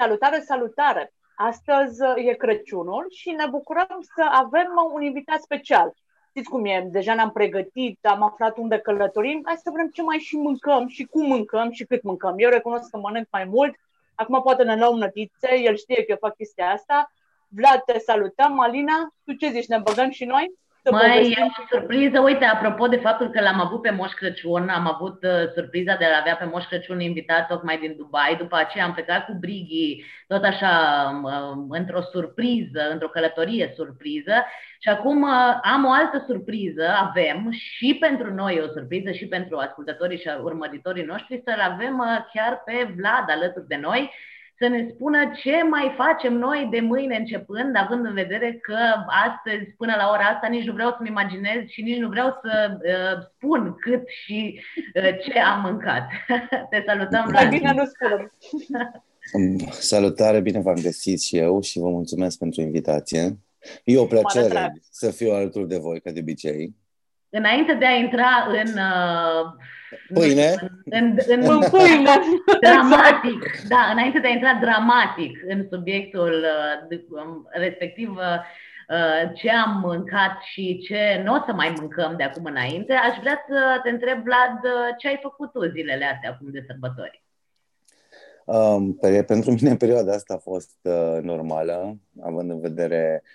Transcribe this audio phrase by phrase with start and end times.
[0.00, 1.12] Salutare, salutare!
[1.34, 5.94] Astăzi uh, e Crăciunul și ne bucurăm să avem uh, un invitat special.
[6.28, 10.18] Știți cum e, deja ne-am pregătit, am aflat unde călătorim, hai să vedem ce mai
[10.18, 12.34] și mâncăm și cum mâncăm și cât mâncăm.
[12.36, 13.74] Eu recunosc că mănânc mai mult,
[14.14, 17.12] acum poate ne luăm nătițe, el știe că eu fac chestia asta.
[17.48, 18.58] Vlad, te salutăm.
[18.58, 20.54] Alina, tu ce zici, ne băgăm și noi?
[20.82, 24.68] Să Mai e o surpriză, uite, apropo de faptul că l-am avut pe Moș Crăciun,
[24.68, 28.56] am avut uh, surpriza de a avea pe Moș Crăciun invitat tocmai din Dubai, după
[28.56, 30.72] aceea am plecat cu Brighi, tot așa,
[31.24, 34.44] uh, într-o surpriză, într-o călătorie surpriză.
[34.78, 39.56] Și acum uh, am o altă surpriză, avem și pentru noi o surpriză și pentru
[39.56, 44.10] ascultătorii și urmăritorii noștri, să-l avem uh, chiar pe Vlad alături de noi,
[44.60, 48.78] să ne spună ce mai facem noi de mâine începând, având în vedere că
[49.26, 52.52] astăzi, până la ora asta, nici nu vreau să-mi imaginez și nici nu vreau să
[52.72, 54.60] uh, spun cât și
[54.94, 56.08] uh, ce am mâncat.
[56.70, 58.32] Te salutăm, Mai bine nu spunem.
[59.92, 63.38] Salutare, bine v-am găsit și eu și vă mulțumesc pentru invitație.
[63.84, 66.74] E o plăcere să fiu alături de voi, ca de obicei.
[67.30, 68.68] Înainte de a intra în...
[68.68, 69.52] Uh,
[70.14, 70.54] pâine?
[70.84, 72.10] În, în, în pâine.
[72.60, 76.44] dramatic, da, înainte de a intra dramatic în subiectul
[76.90, 82.22] uh, um, respectiv uh, ce am mâncat și ce nu o să mai mâncăm de
[82.22, 84.60] acum înainte, aș vrea să te întreb, Vlad,
[84.98, 87.22] ce ai făcut tu zilele astea acum de sărbători?
[88.44, 93.28] Um, pentru mine perioada asta a fost uh, normală, având în vedere Uh,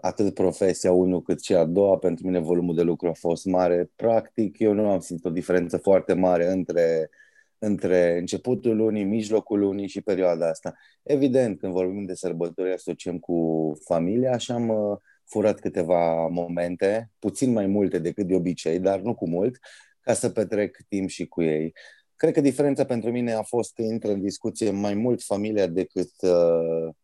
[0.00, 3.90] atât profesia unul cât și a doua, pentru mine volumul de lucru a fost mare.
[3.96, 7.10] Practic, eu nu am simțit o diferență foarte mare între,
[7.58, 10.74] între începutul lunii, mijlocul lunii și perioada asta.
[11.02, 17.52] Evident, când vorbim de sărbători, asociem cu familia și am uh, furat câteva momente, puțin
[17.52, 19.58] mai multe decât de obicei, dar nu cu mult,
[20.00, 21.72] ca să petrec timp și cu ei.
[22.16, 26.10] Cred că diferența pentru mine a fost că intră în discuție mai mult familia decât
[26.20, 26.94] uh,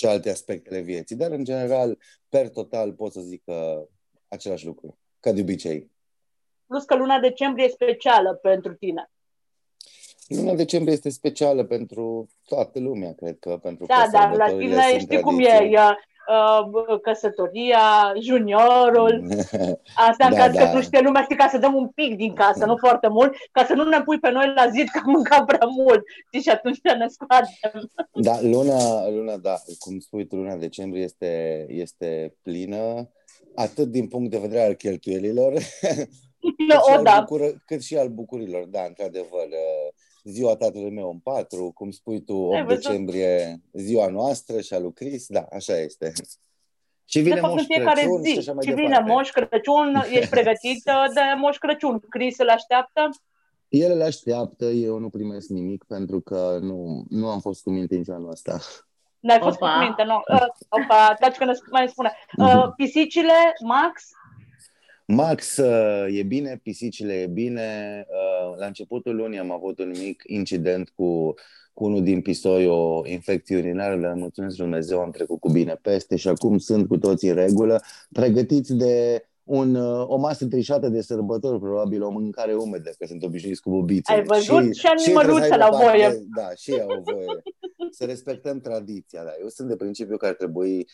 [0.00, 1.16] și alte aspectele vieții.
[1.16, 1.98] Dar, în general,
[2.28, 3.86] per total, pot să zic că
[4.28, 5.90] același lucru, ca de obicei.
[6.66, 9.10] Plus că luna decembrie e specială pentru tine.
[10.26, 13.58] Luna decembrie este specială pentru toată lumea, cred că.
[13.62, 15.90] Pentru da, că dar la tine știi cum e, uh,
[17.02, 19.24] căsătoria, juniorul,
[20.08, 20.60] asta în da, caz da.
[20.60, 23.32] că nu știe lumea, știi, ca să dăm un pic din casă, nu foarte mult,
[23.52, 26.40] ca să nu ne pui pe noi la zid că am mâncat prea mult, știi,
[26.40, 27.90] și atunci ne scoatem.
[28.12, 33.10] Da, luna, luna, da, cum spui tu, luna decembrie este, este plină,
[33.54, 37.16] atât din punct de vedere al cheltuielilor, cât, și o, da.
[37.18, 39.46] bucură, cât și al bucurilor, da, într-adevăr.
[39.46, 44.78] Uh, ziua tatălui meu în patru, cum spui tu, 8 decembrie, ziua noastră și a
[44.78, 46.12] lui Chris, da, așa este.
[47.04, 48.30] Și vine Moș Crăciun zi.
[48.30, 50.82] și așa mai Și vine Moș Crăciun, ești pregătit
[51.14, 51.98] de Moș Crăciun.
[52.08, 53.08] Chris îl așteaptă?
[53.68, 57.96] El îl așteaptă, eu nu primesc nimic pentru că nu, nu am fost cu minte
[57.96, 58.58] nici anul ăsta.
[59.20, 59.72] N-ai fost Opa.
[59.72, 60.14] cu minte, nu.
[60.14, 62.12] Uh, opa, taci că ne mai spune.
[62.36, 63.32] Uh, pisicile,
[63.64, 64.10] Max,
[65.10, 68.06] Max uh, e bine, pisicile e bine.
[68.08, 71.34] Uh, la începutul lunii am avut un mic incident cu,
[71.72, 76.16] cu unul din pisoi, o infecție urinară, dar mulțumesc Dumnezeu, am trecut cu bine peste
[76.16, 77.82] și acum sunt cu toții în regulă,
[78.12, 83.22] pregătiți de un, uh, o masă trișată de sărbători, probabil o mâncare umedă, că sunt
[83.22, 84.12] obișnuiți cu bubițe.
[84.12, 84.74] Ai văzut?
[84.74, 86.22] Și, și animăluță la voie.
[86.36, 87.42] Da, și au voie.
[87.90, 89.24] Să respectăm tradiția.
[89.24, 89.30] Da.
[89.40, 90.84] Eu sunt de principiu că ar trebui uh,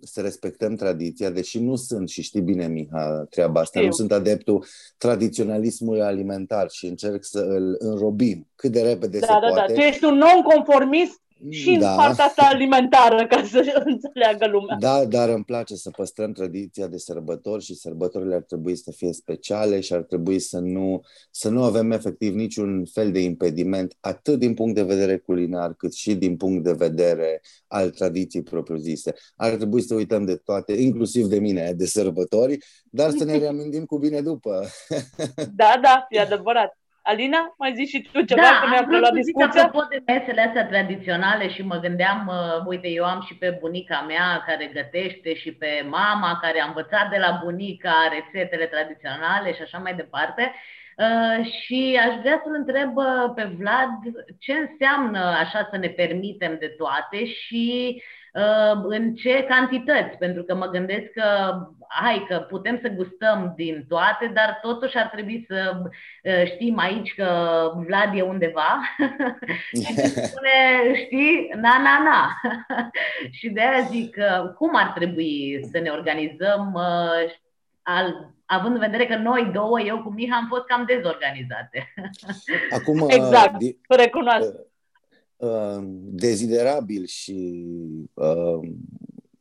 [0.00, 3.90] să respectăm tradiția, deși nu sunt, și știi bine, Miha, treaba asta, Știu.
[3.90, 4.64] nu sunt adeptul
[4.98, 9.72] tradiționalismului alimentar și încerc să îl înrobim cât de repede da, se da, poate.
[9.72, 11.90] Da, tu ești un non-conformist și da.
[11.90, 14.76] în partea asta alimentară, ca să înțeleagă lumea.
[14.80, 19.12] Da, dar îmi place să păstrăm tradiția de sărbători și sărbătorile ar trebui să fie
[19.12, 21.00] speciale și ar trebui să nu,
[21.30, 25.94] să nu avem efectiv niciun fel de impediment, atât din punct de vedere culinar, cât
[25.94, 29.14] și din punct de vedere al tradiției propriu-zise.
[29.36, 32.58] Ar trebui să uităm de toate, inclusiv de mine, de sărbători,
[32.90, 34.66] dar să ne reamintim cu bine după.
[35.54, 36.78] da, da, e adevărat.
[37.10, 39.62] Alina, mai zici și tu ceva, da, că mi-am preluat discuția?
[39.62, 44.04] apropo de mesele astea tradiționale și mă gândeam, uh, uite, eu am și pe bunica
[44.08, 49.62] mea care gătește și pe mama care a învățat de la bunica rețetele tradiționale și
[49.62, 50.54] așa mai departe.
[50.96, 53.90] Uh, și aș vrea să-l întreb uh, pe Vlad
[54.38, 58.02] ce înseamnă așa să ne permitem de toate și uh,
[58.82, 61.58] în ce cantități, pentru că mă gândesc că
[61.88, 67.14] hai că putem să gustăm din toate, dar totuși ar trebui să uh, știm aici
[67.14, 67.28] că
[67.86, 68.80] Vlad e undeva
[69.82, 72.40] și spune, știi, na, na, na.
[73.38, 74.16] și de aia zic,
[74.56, 77.32] cum ar trebui să ne organizăm uh,
[77.82, 81.94] al, având în vedere că noi două, eu cu Miha, am fost cam dezorganizate.
[82.70, 84.54] Acum, exact, di- recunosc.
[85.38, 87.66] Uh, deziderabil și
[88.14, 88.68] uh,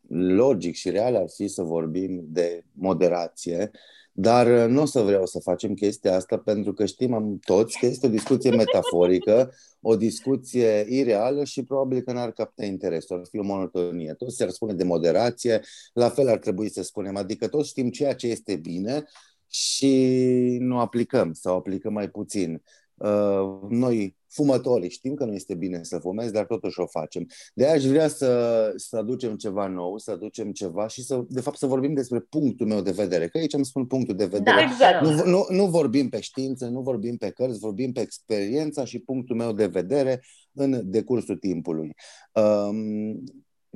[0.08, 3.72] logic și real ar fi să vorbim de moderație,
[4.12, 7.86] dar uh, nu o să vreau să facem chestia asta pentru că știm toți că
[7.86, 9.52] este o discuție metaforică,
[9.82, 14.14] o discuție ireală și probabil că n-ar capta interesul, ar fi o monotonie.
[14.14, 15.62] Toți se ar spune de moderație,
[15.94, 19.04] la fel ar trebui să spunem, adică toți știm ceea ce este bine
[19.50, 22.62] și nu aplicăm sau aplicăm mai puțin.
[22.98, 27.28] Uh, noi, fumătorii, știm că nu este bine să fumezi, dar totuși o facem.
[27.54, 31.42] De aia aș vrea să, să aducem ceva nou, să aducem ceva și să, de
[31.42, 33.28] fapt, să vorbim despre punctul meu de vedere.
[33.28, 34.56] Că aici îmi spun punctul de vedere.
[34.56, 35.04] Da, exact.
[35.04, 39.36] Nu, nu, nu vorbim pe știință, nu vorbim pe cărți, vorbim pe experiența și punctul
[39.36, 40.24] meu de vedere
[40.54, 41.96] în decursul timpului.
[42.34, 43.24] Um,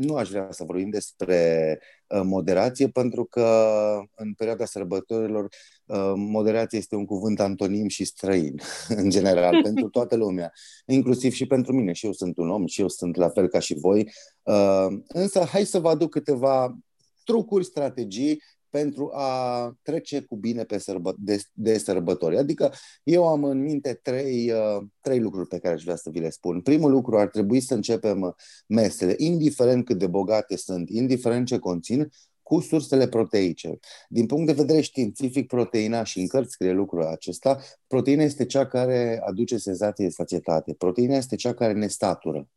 [0.02, 3.68] nu aș vrea să vorbim despre uh, moderație, pentru că
[4.16, 5.48] în perioada sărbătorilor
[5.86, 8.62] uh, moderație este un cuvânt antonim și străin,
[9.02, 10.52] în general, pentru toată lumea,
[10.86, 11.92] inclusiv și pentru mine.
[11.92, 14.12] Și eu sunt un om și eu sunt la fel ca și voi.
[14.42, 16.78] Uh, însă, hai să vă aduc câteva
[17.24, 18.42] trucuri, strategii
[18.72, 22.38] pentru a trece cu bine pe sărbă, de, de sărbători.
[22.38, 22.74] Adică
[23.04, 26.30] eu am în minte trei, uh, trei lucruri pe care aș vrea să vi le
[26.30, 26.62] spun.
[26.62, 28.36] Primul lucru, ar trebui să începem
[28.68, 32.10] mesele, indiferent cât de bogate sunt, indiferent ce conțin,
[32.42, 33.80] cu sursele proteice.
[34.10, 38.68] Din punct de vedere științific, proteina, și în cărți scrie lucrul acesta, proteina este cea
[38.68, 40.74] care aduce senzație de sacietate.
[40.74, 42.48] Proteina este cea care ne statură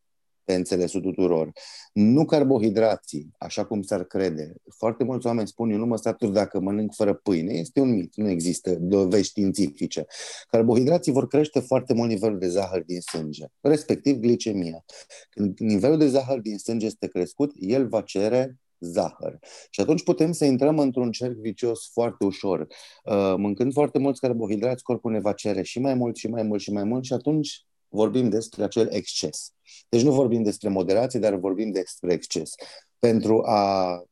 [0.45, 1.53] pe înțelesul tuturor.
[1.93, 4.55] Nu carbohidrații, așa cum s-ar crede.
[4.77, 7.53] Foarte mulți oameni spun, eu nu mă satur dacă mănânc fără pâine.
[7.53, 10.07] Este un mit, nu există dovezi științifice.
[10.51, 14.85] Carbohidrații vor crește foarte mult nivelul de zahăr din sânge, respectiv glicemia.
[15.31, 19.39] Când nivelul de zahăr din sânge este crescut, el va cere zahăr.
[19.71, 22.61] Și atunci putem să intrăm într-un cerc vicios foarte ușor.
[22.61, 26.61] Uh, mâncând foarte mulți carbohidrați, corpul ne va cere și mai mult și mai mult
[26.61, 27.65] și mai mult și atunci
[27.95, 29.53] vorbim despre acel exces.
[29.89, 32.55] Deci nu vorbim despre moderație, dar vorbim despre exces.
[32.99, 34.03] Pentru a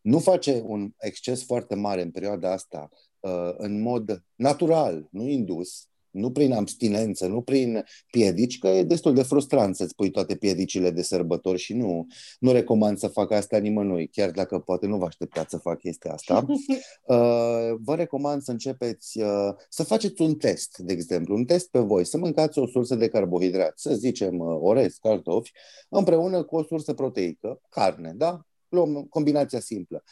[0.00, 2.88] nu face un exces foarte mare în perioada asta,
[3.20, 9.14] uh, în mod natural, nu indus, nu prin abstinență, nu prin piedici, că e destul
[9.14, 12.06] de frustrant să-ți pui toate piedicile de sărbători și nu,
[12.38, 16.12] nu recomand să facă asta nimănui, chiar dacă poate nu vă așteptați să fac chestia
[16.12, 16.44] asta.
[17.06, 17.16] Uh,
[17.84, 22.04] vă recomand să începeți uh, să faceți un test, de exemplu, un test pe voi,
[22.06, 25.52] să mâncați o sursă de carbohidrați, să zicem uh, orez, cartofi,
[25.88, 28.46] împreună cu o sursă proteică, carne, da?
[28.68, 30.02] Luăm combinația simplă.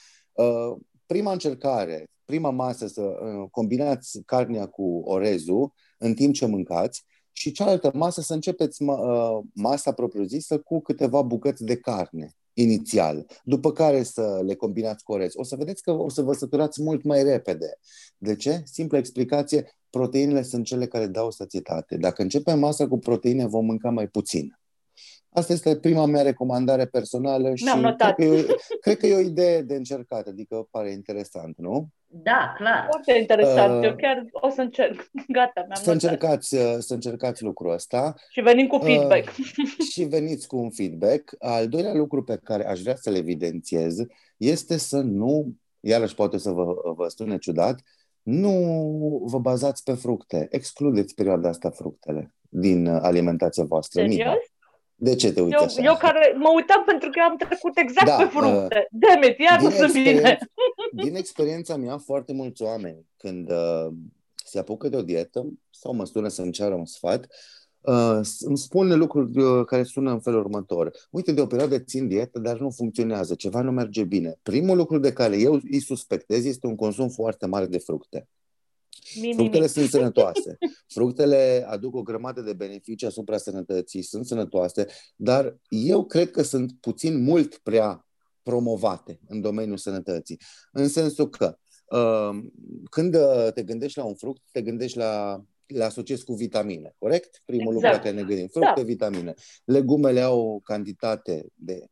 [1.06, 3.02] Prima încercare, prima masă să
[3.50, 5.72] combinați carnea cu orezul,
[6.02, 11.64] în timp ce mâncați și cealaltă masă să începeți uh, masa propriu-zisă cu câteva bucăți
[11.64, 15.32] de carne inițial, după care să le combinați cu orez.
[15.34, 17.78] O să vedeți că o să vă săturați mult mai repede.
[18.16, 18.62] De ce?
[18.64, 21.96] Simplă explicație, proteinele sunt cele care dau sațietate.
[21.96, 24.58] Dacă începem masa cu proteine, vom mânca mai puțin.
[25.34, 28.46] Asta este prima mea recomandare personală și cred că, e,
[28.80, 31.88] cred că e o idee de încercat, adică pare interesant, nu?
[32.06, 32.86] Da, clar.
[32.90, 33.78] Foarte interesant.
[33.78, 35.10] Uh, Eu chiar o să încerc.
[35.28, 38.14] Gata, mi-am să încercați, uh, să încercați lucrul ăsta.
[38.30, 39.28] Și venim cu feedback.
[39.28, 41.34] Uh, și veniți cu un feedback.
[41.38, 43.96] Al doilea lucru pe care aș vrea să-l evidențiez
[44.36, 46.64] este să nu, iarăși poate să vă,
[46.96, 47.80] vă sune ciudat,
[48.22, 48.52] nu
[49.24, 50.46] vă bazați pe fructe.
[50.50, 54.00] Excludeți perioada asta fructele din alimentația voastră.
[54.00, 54.51] Serios?
[55.02, 55.14] Mică.
[55.14, 55.82] De ce te uiți eu, așa?
[55.82, 58.88] Eu care mă uitam pentru că am trecut exact da, pe fructe.
[58.92, 60.38] Uh, Damn it, iar nu sunt bine.
[61.04, 63.88] din experiența mea, foarte mulți oameni, când uh,
[64.44, 67.26] se apucă de o dietă sau mă sună să-mi ceară un sfat,
[67.80, 70.90] uh, îmi spun lucruri uh, care sună în felul următor.
[71.10, 74.38] Uite, de o perioadă țin dietă, dar nu funcționează, ceva nu merge bine.
[74.42, 78.28] Primul lucru de care eu îi suspectez este un consum foarte mare de fructe.
[79.20, 79.68] Mi, Fructele mi, mi.
[79.68, 80.58] sunt sănătoase.
[80.94, 86.72] Fructele aduc o grămadă de beneficii asupra sănătății, sunt sănătoase, dar eu cred că sunt
[86.80, 88.06] puțin mult prea
[88.42, 90.40] promovate în domeniul sănătății.
[90.72, 92.44] În sensul că uh,
[92.90, 93.16] când
[93.54, 97.42] te gândești la un fruct, te gândești la le asociezi cu vitamine, corect?
[97.44, 97.82] Primul exact.
[97.84, 98.48] lucru la care ne gândim.
[98.48, 98.82] Fructe, da.
[98.82, 99.34] vitamine.
[99.64, 101.84] Legumele au o cantitate de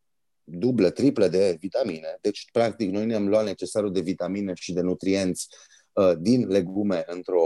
[0.44, 2.18] dublă, triplă de vitamine.
[2.20, 5.79] Deci, practic, noi ne-am luat necesarul de vitamine și de nutrienți Uh,
[6.18, 7.42] din legume într-o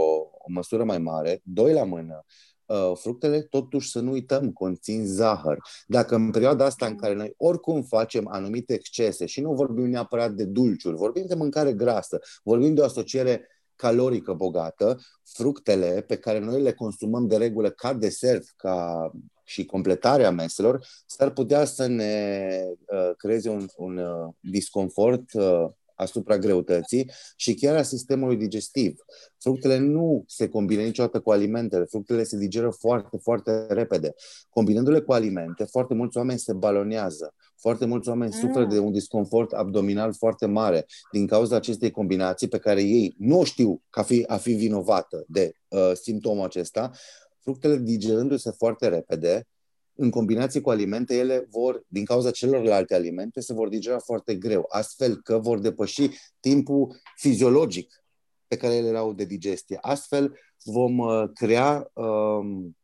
[0.47, 2.25] măsură mai mare, doi la mână,
[2.65, 5.57] uh, fructele, totuși să nu uităm, conțin zahăr.
[5.87, 10.31] Dacă în perioada asta în care noi oricum facem anumite excese și nu vorbim neapărat
[10.31, 16.39] de dulciuri, vorbim de mâncare grasă, vorbim de o asociere calorică bogată, fructele pe care
[16.39, 19.11] noi le consumăm de regulă ca desert, ca
[19.43, 22.49] și completarea meselor, s-ar putea să ne
[22.85, 28.95] uh, creeze un, un uh, disconfort uh, asupra greutății și chiar a sistemului digestiv.
[29.37, 34.13] Fructele nu se combină niciodată cu alimentele, fructele se digeră foarte, foarte repede.
[34.49, 38.39] Combinându-le cu alimente, foarte mulți oameni se balonează, foarte mulți oameni mm.
[38.39, 43.39] suferă de un disconfort abdominal foarte mare din cauza acestei combinații pe care ei nu
[43.39, 46.91] o știu ca fi, a fi vinovată de uh, simptomul acesta.
[47.39, 49.47] Fructele digerându-se foarte repede,
[49.95, 54.65] în combinație cu alimente, ele vor, din cauza celorlalte alimente, se vor digera foarte greu,
[54.69, 56.09] astfel că vor depăși
[56.39, 58.03] timpul fiziologic
[58.47, 59.77] pe care ele au de digestie.
[59.81, 62.77] Astfel vom uh, crea um,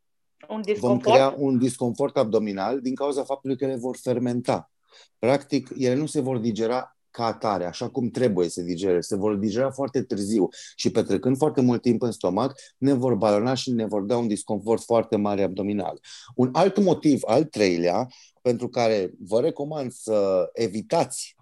[0.48, 4.70] un vom crea un disconfort abdominal din cauza faptului că ele vor fermenta.
[5.18, 9.36] Practic, ele nu se vor digera ca atare, așa cum trebuie să digere, se vor
[9.36, 13.86] digera foarte târziu și petrecând foarte mult timp în stomac, ne vor balona și ne
[13.86, 16.00] vor da un disconfort foarte mare abdominal.
[16.34, 18.06] Un alt motiv, al treilea,
[18.42, 21.36] pentru care vă recomand să evitați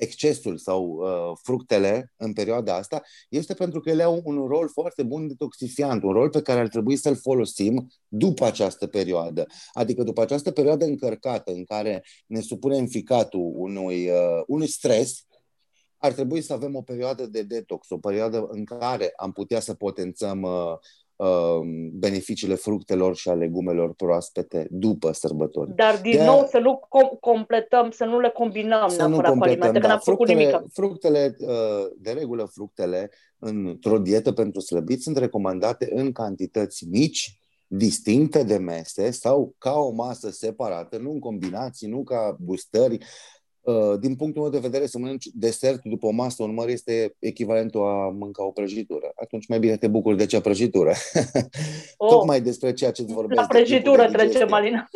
[0.00, 5.02] excesul sau uh, fructele în perioada asta este pentru că ele au un rol foarte
[5.02, 9.46] bun detoxifiant, un rol pe care ar trebui să-l folosim după această perioadă.
[9.72, 15.24] Adică după această perioadă încărcată în care ne supunem ficatul unui, uh, unui stres,
[15.96, 19.74] ar trebui să avem o perioadă de detox, o perioadă în care am putea să
[19.74, 20.99] potențăm uh, Um,
[21.92, 25.74] beneficiile fructelor și a legumelor proaspete după sărbători.
[25.74, 29.38] Dar din de nou să nu com- completăm, să nu le combinăm să nu completăm,
[29.38, 29.80] cu alimente, da.
[29.80, 30.72] că n-am fructele, făcut nimic.
[30.72, 38.42] Fructele, uh, de regulă fructele într-o dietă pentru slăbit sunt recomandate în cantități mici, distincte
[38.42, 43.39] de mese sau ca o masă separată, nu în combinații, nu ca gustări, Uh,
[44.00, 47.82] din punctul meu de vedere, să mănânci desert după o masă, un măr este echivalentul
[47.82, 49.12] a mânca o prăjitură.
[49.14, 50.92] Atunci mai bine te bucuri de cea prăjitură.
[51.96, 53.40] Oh, Tocmai despre ceea ce îți vorbesc.
[53.40, 54.88] La prăjitură trece, Malina.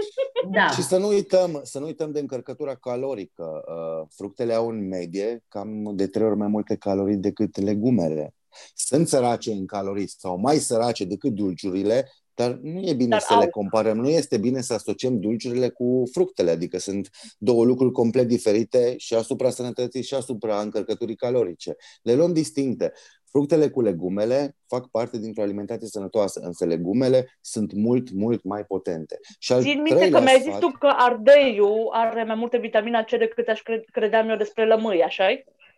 [0.50, 0.68] da.
[0.71, 3.64] Și să nu, uităm, să nu uităm de încărcătura calorică.
[3.66, 8.35] Uh, fructele au în medie cam de trei ori mai multe calorii decât legumele.
[8.75, 13.32] Sunt sărace în calorii sau mai sărace decât dulciurile, dar nu e bine Dar să
[13.34, 13.40] au.
[13.40, 18.26] le comparăm, nu este bine să asociem dulciurile cu fructele, adică sunt două lucruri complet
[18.26, 21.76] diferite și asupra sănătății și asupra încărcăturii calorice.
[22.02, 22.92] Le luăm distincte.
[23.30, 29.18] Fructele cu legumele fac parte dintr-o alimentație sănătoasă, însă legumele sunt mult, mult mai potente.
[29.38, 33.10] Și al Țin minte că mi-ai zis tu că ardeiul are mai multe vitamina C
[33.10, 35.24] decât aș cre- credeam eu despre lămâi, așa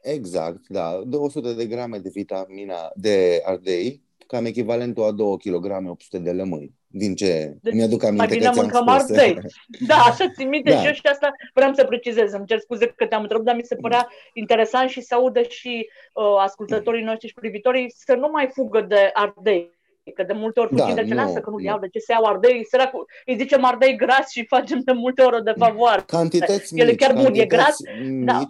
[0.02, 1.02] Exact, da.
[1.06, 6.74] 200 de grame de vitamina de ardei cam echivalentul a 2 kg 800 de lămâi.
[6.86, 9.38] Din ce deci, mi-aduc aminte mai bine că mâncăm ardei.
[9.88, 10.80] Da, așa țin minte da.
[10.80, 12.32] și eu și asta vreau să precizez.
[12.32, 15.88] Îmi cer scuze că te-am întrebat, dar mi se părea interesant și să audă și
[16.12, 19.74] uh, ascultătorii noștri și privitorii să nu mai fugă de ardei.
[20.14, 21.62] Că de multe ori fugim da, de ce lasă, că nu, nu.
[21.62, 25.22] iau, de ce se iau ardei, săracul, îi zicem ardei gras și facem de multe
[25.22, 26.02] ori de favoare.
[26.06, 27.76] Cantități mici, El e chiar bun, e gras.
[28.00, 28.46] Mici, da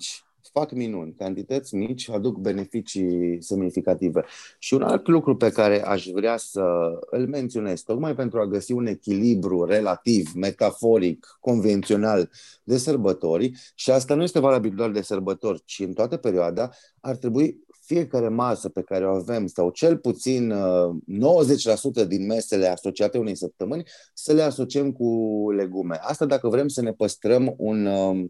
[0.59, 4.25] fac minuni, cantități mici aduc beneficii semnificative.
[4.59, 6.63] Și un alt lucru pe care aș vrea să
[7.11, 12.31] îl menționez, tocmai pentru a găsi un echilibru relativ, metaforic, convențional
[12.63, 16.71] de sărbători, și asta nu este valabil doar de sărbători, ci în toată perioada,
[17.01, 20.55] ar trebui fiecare masă pe care o avem, sau cel puțin 90%
[21.83, 23.85] uh, din mesele asociate unei săptămâni,
[24.15, 25.99] să le asociem cu legume.
[26.01, 28.25] Asta dacă vrem să ne păstrăm un uh,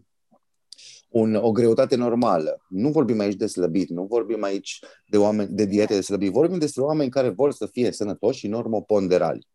[1.19, 2.65] un, o greutate normală.
[2.69, 6.57] Nu vorbim aici de slăbit, nu vorbim aici de, oameni, de diete de slăbit, vorbim
[6.57, 9.47] despre oameni care vor să fie sănătoși și normoponderali.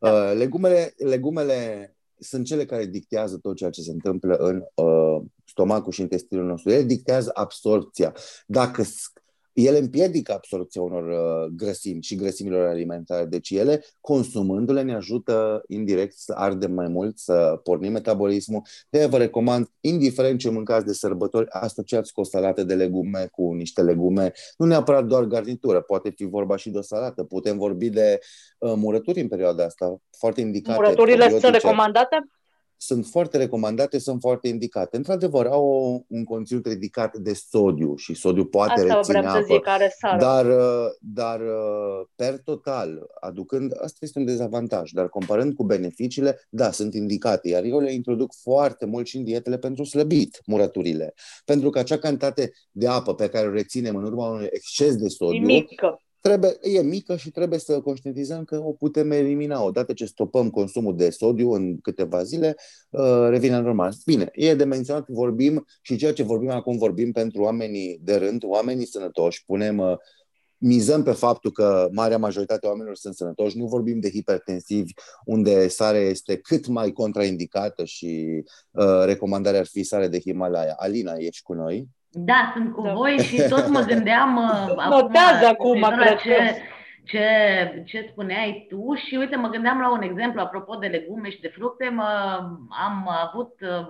[0.00, 0.12] Da.
[0.12, 5.92] Uh, legumele, legumele sunt cele care dictează tot ceea ce se întâmplă în uh, stomacul
[5.92, 6.70] și intestinul nostru.
[6.70, 8.14] Ele dictează absorpția.
[8.46, 8.82] Dacă
[9.52, 13.24] ele împiedică absorpția unor uh, grăsimi și grăsimilor alimentare.
[13.24, 18.62] Deci ele, consumându-le, ne ajută indirect să ardem mai mult, să pornim metabolismul.
[18.90, 23.52] De vă recomand, indiferent ce mâncați de sărbători, asociați cu o salată de legume, cu
[23.52, 27.24] niște legume, nu neapărat doar garnitură, poate fi vorba și de o salată.
[27.24, 28.18] Putem vorbi de
[28.58, 30.80] uh, murături în perioada asta, foarte indicate.
[30.82, 32.28] Murăturile sunt recomandate?
[32.82, 34.96] Sunt foarte recomandate, sunt foarte indicate.
[34.96, 39.38] Într-adevăr, au o, un conținut ridicat de sodiu și sodiu poate Asta reține apă.
[39.38, 40.46] Să zic, are dar,
[41.00, 41.40] dar
[42.14, 47.64] per total, aducând, asta este un dezavantaj, dar comparând cu beneficiile, da, sunt indicate, iar
[47.64, 51.14] eu le introduc foarte mult și în dietele pentru slăbit, murăturile.
[51.44, 55.08] Pentru că acea cantitate de apă pe care o reținem în urma unui exces de
[55.08, 59.64] sodiu, e mică trebuie, e mică și trebuie să conștientizăm că o putem elimina.
[59.64, 62.56] Odată ce stopăm consumul de sodiu în câteva zile,
[62.90, 63.92] uh, revine normal.
[64.04, 68.42] Bine, e de menționat, vorbim și ceea ce vorbim acum vorbim pentru oamenii de rând,
[68.44, 69.96] oamenii sănătoși, punem uh,
[70.60, 74.92] mizăm pe faptul că marea majoritate a oamenilor sunt sănătoși, nu vorbim de hipertensivi,
[75.24, 80.74] unde sarea este cât mai contraindicată și uh, recomandarea ar fi sare de Himalaya.
[80.76, 81.88] Alina, ești cu noi?
[82.12, 82.92] Da, sunt cu da.
[82.92, 84.34] voi și tot mă gândeam...
[84.88, 86.62] Notează acum, acum cred ce,
[87.04, 91.40] ce, ce spuneai tu și uite, mă gândeam la un exemplu apropo de legume și
[91.40, 91.88] de fructe.
[91.88, 93.86] Mă, am avut uh,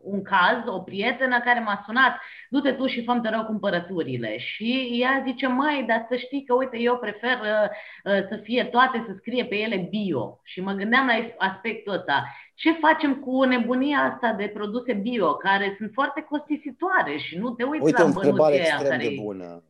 [0.00, 4.38] un caz, o prietenă care m-a sunat, du-te tu și fă te rog cumpărăturile.
[4.38, 7.68] Și ea zice, mai, dar să știi că, uite, eu prefer uh,
[8.12, 10.40] uh, să fie toate, să scrie pe ele bio.
[10.42, 12.24] Și mă gândeam la aspectul ăsta.
[12.54, 17.62] Ce facem cu nebunia asta de produse bio, care sunt foarte costisitoare și nu te
[17.62, 19.08] uiți uite, la bănuții aia care...
[19.08, 19.62] de bună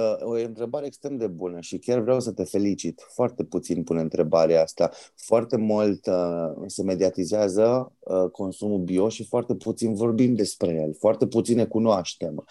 [0.00, 3.06] Uh, o întrebare extrem de bună și chiar vreau să te felicit.
[3.14, 4.90] Foarte puțin pune întrebarea asta.
[5.14, 10.94] Foarte mult uh, se mediatizează uh, consumul bio și foarte puțin vorbim despre el.
[10.94, 12.44] Foarte puțin ne cunoaștem.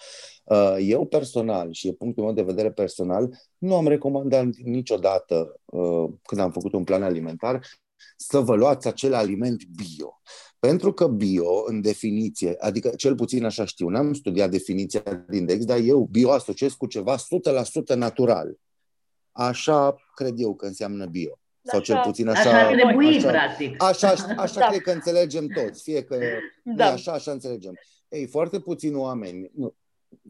[0.44, 3.28] Uh, eu personal, și e punctul meu de vedere personal,
[3.58, 7.60] nu am recomandat niciodată, uh, când am făcut un plan alimentar,
[8.16, 10.20] să vă luați acel aliment bio.
[10.58, 15.64] Pentru că bio, în definiție, adică cel puțin așa știu, n-am studiat definiția din index,
[15.64, 18.58] dar eu bio asociez cu ceva 100% natural.
[19.32, 21.38] Așa cred eu că înseamnă bio.
[21.62, 22.50] Sau așa, cel puțin așa...
[22.50, 23.82] Așa trebuie, așa, practic.
[23.82, 24.66] Așa, așa, așa da.
[24.66, 25.82] cred că înțelegem toți.
[25.82, 26.18] Fie că
[26.62, 26.86] da.
[26.86, 27.74] așa, așa înțelegem.
[28.08, 29.74] Ei, foarte puțini oameni, nu,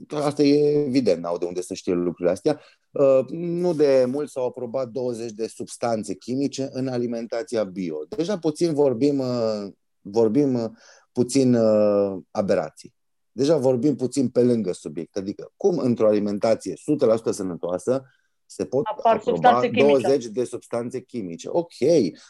[0.08, 2.79] asta e evident, n-au de unde să știe lucrurile astea, uh,
[3.28, 7.96] nu de mult s-au aprobat 20 de substanțe chimice în alimentația bio.
[8.08, 9.66] Deja puțin vorbim uh,
[10.00, 10.70] vorbim uh,
[11.12, 12.94] puțin uh, aberații.
[13.32, 15.16] Deja vorbim puțin pe lângă subiect.
[15.16, 18.04] Adică, cum într-o alimentație 100% sănătoasă
[18.50, 21.48] se pot Apar aproba 20 de substanțe chimice.
[21.52, 21.74] Ok,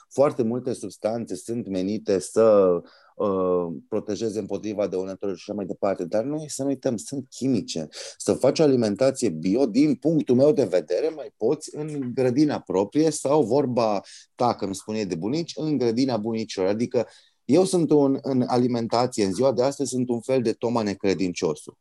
[0.09, 2.71] foarte multe substanțe sunt menite să
[3.17, 7.89] uh, protejeze împotriva dăunătorilor și așa mai departe, dar noi să nu uităm, sunt chimice.
[8.17, 13.11] Să faci o alimentație bio, din punctul meu de vedere, mai poți în grădina proprie
[13.11, 14.01] sau vorba
[14.35, 16.67] ta, că îmi spune de bunici, în grădina bunicilor.
[16.67, 17.07] Adică
[17.45, 21.79] eu sunt un, în alimentație, în ziua de astăzi, sunt un fel de Toma necredinciosul.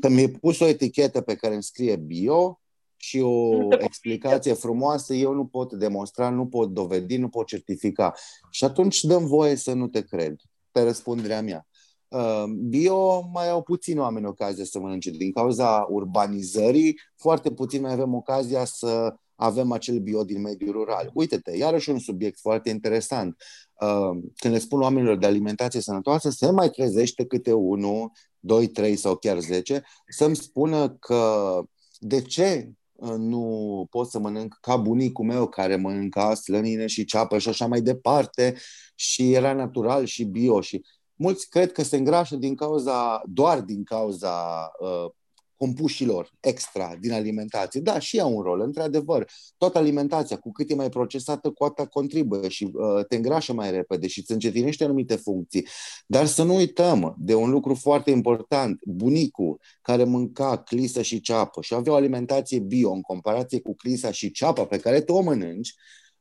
[0.00, 2.60] Că mi-e pus o etichetă pe care îmi scrie bio
[3.06, 8.14] și o explicație frumoasă, eu nu pot demonstra, nu pot dovedi, nu pot certifica.
[8.50, 10.36] Și atunci dăm voie să nu te cred,
[10.72, 11.66] pe răspunderea mea.
[12.08, 15.10] Uh, bio mai au puțin oameni ocazie să mănânce.
[15.10, 21.10] Din cauza urbanizării, foarte puțin mai avem ocazia să avem acel bio din mediul rural.
[21.14, 23.36] Uite-te, iarăși un subiect foarte interesant.
[23.80, 28.96] Uh, când le spun oamenilor de alimentație sănătoasă, se mai trezește câte unul, doi, trei
[28.96, 31.60] sau chiar zece, să-mi spună că
[31.98, 32.74] de ce uh,
[33.16, 37.80] nu pot să mănânc ca bunicul meu care mănânca slănine și ceapă și așa mai
[37.80, 38.54] departe
[38.94, 43.84] și era natural și bio și mulți cred că se îngrașă din cauza, doar din
[43.84, 45.10] cauza uh,
[45.56, 47.80] compușilor extra din alimentație.
[47.80, 49.30] Da, și au un rol, într-adevăr.
[49.56, 53.70] Toată alimentația, cu cât e mai procesată, cu atât contribuie și uh, te îngrașă mai
[53.70, 55.66] repede și îți încetinește anumite funcții.
[56.06, 58.80] Dar să nu uităm de un lucru foarte important.
[58.84, 64.10] Bunicul care mânca clisă și ceapă și avea o alimentație bio în comparație cu clisa
[64.10, 65.74] și ceapa pe care tu o mănânci,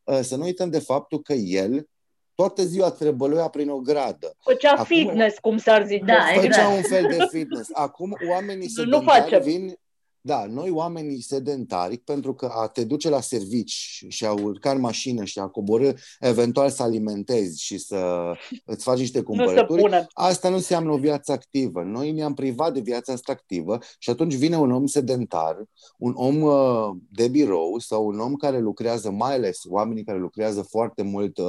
[0.03, 1.87] uh, să nu uităm de faptul că el
[2.35, 4.35] toată ziua trebăluia prin o gradă.
[4.39, 6.03] Făcea Acum, fitness, cum s-ar zice.
[6.05, 6.75] Da, făcea exact.
[6.75, 7.69] un fel de fitness.
[7.73, 9.41] Acum oamenii se nu facem.
[9.41, 9.77] vin
[10.25, 14.79] da, noi oamenii sedentari, pentru că a te duce la servici și a urca în
[14.79, 18.31] mașină și a coborâ, eventual să alimentezi și să
[18.65, 21.83] îți faci niște cumpărături, nu asta nu înseamnă o viață activă.
[21.83, 25.63] Noi ne-am privat de viața asta activă și atunci vine un om sedentar,
[25.97, 30.61] un om uh, de birou sau un om care lucrează, mai ales oamenii care lucrează
[30.61, 31.45] foarte mult uh,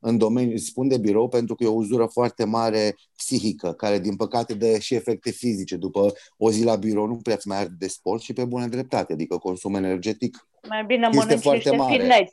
[0.00, 4.16] în domeniu, spun de birou pentru că e o uzură foarte mare psihică, care din
[4.16, 5.76] păcate dă și efecte fizice.
[5.76, 9.12] După o zi la birou nu prea mai arde de sport și pe bună dreptate,
[9.12, 12.30] adică consum energetic Mai bine este foarte mare.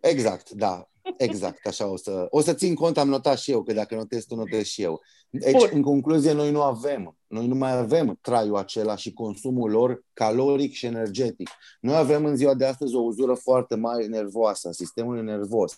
[0.00, 0.84] Exact, da.
[1.16, 4.24] Exact, așa o să, o să țin cont, am notat și eu, că dacă notez
[4.24, 5.00] tu, notez și eu.
[5.30, 5.68] Deci, Bun.
[5.72, 10.72] în concluzie, noi nu avem, noi nu mai avem traiul acela și consumul lor caloric
[10.72, 11.50] și energetic.
[11.80, 15.74] Noi avem în ziua de astăzi o uzură foarte mare nervoasă, a sistemului nervos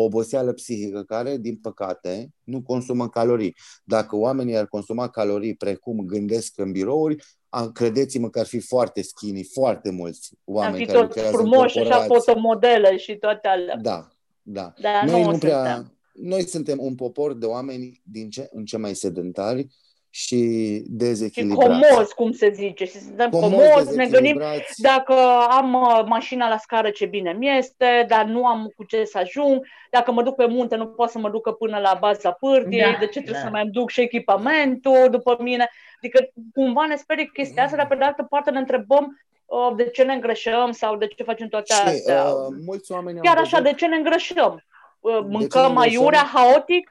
[0.00, 3.56] o oboseală psihică care, din păcate, nu consumă calorii.
[3.84, 7.24] Dacă oamenii ar consuma calorii precum gândesc în birouri,
[7.72, 13.16] credeți-mă că ar fi foarte skinny, foarte mulți oameni care lucrează frumoși, așa fotomodele și
[13.16, 13.76] toate alea.
[13.82, 14.08] Da,
[14.42, 14.72] da.
[14.80, 18.76] Dar noi nu, nu prea, noi suntem un popor de oameni din ce în ce
[18.76, 19.66] mai sedentari
[20.10, 21.74] și dezechilibrați.
[21.74, 22.84] Și comos, cum se zice.
[22.84, 24.42] Și suntem comos, comos ne gândim
[24.76, 25.14] dacă
[25.50, 29.18] am uh, mașina la scară ce bine mi este, dar nu am cu ce să
[29.18, 32.92] ajung, dacă mă duc pe munte nu pot să mă ducă până la baza pârtiei,
[32.92, 33.40] da, de ce trebuie da.
[33.40, 35.68] să mai duc și echipamentul după mine.
[36.02, 39.88] Adică cumva ne sperie chestia asta, dar pe de altă parte ne întrebăm uh, de
[39.88, 42.28] ce ne îngrășăm sau de ce facem toate și, astea.
[42.28, 44.64] Uh, mulți oameni Chiar așa, de ce ne îngrășăm?
[45.00, 46.90] Uh, mâncăm aiurea haotic?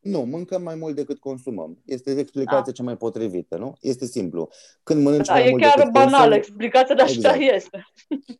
[0.00, 1.78] Nu, mâncăm mai mult decât consumăm.
[1.84, 2.72] Este explicația da.
[2.72, 3.76] cea mai potrivită, nu?
[3.80, 4.48] Este simplu.
[4.82, 7.34] Când mănânci da, mai e mult chiar decât banală consumi, explicația, dar exact.
[7.34, 7.86] așa este.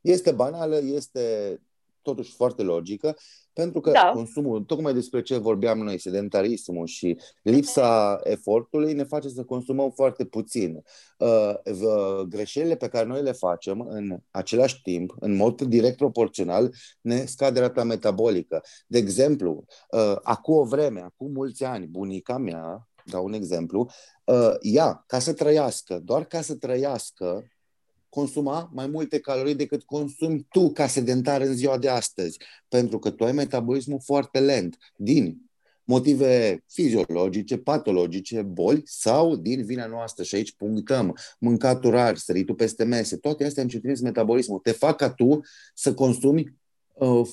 [0.00, 1.20] Este banală, este
[2.06, 3.16] totuși foarte logică,
[3.52, 4.10] pentru că Da.
[4.14, 10.24] consumul, tocmai despre ce vorbeam noi, sedentarismul și lipsa efortului ne face să consumăm foarte
[10.24, 10.82] puțin.
[11.18, 16.74] Uh, v- Greșelile pe care noi le facem în același timp, în mod direct proporțional,
[17.00, 18.62] ne scade rata metabolică.
[18.86, 23.90] De exemplu, uh, acum o vreme, acum mulți ani, bunica mea, dau un exemplu,
[24.24, 27.44] uh, ea, ca să trăiască, doar ca să trăiască,
[28.16, 33.10] consuma mai multe calorii decât consumi tu ca sedentar în ziua de astăzi, pentru că
[33.10, 35.40] tu ai metabolismul foarte lent din
[35.84, 40.24] motive fiziologice, patologice, boli sau din vina noastră.
[40.24, 44.58] Și aici punctăm mâncatul rar, săritul peste mese, toate astea încetinesc metabolismul.
[44.58, 45.40] Te fac ca tu
[45.74, 46.65] să consumi uh,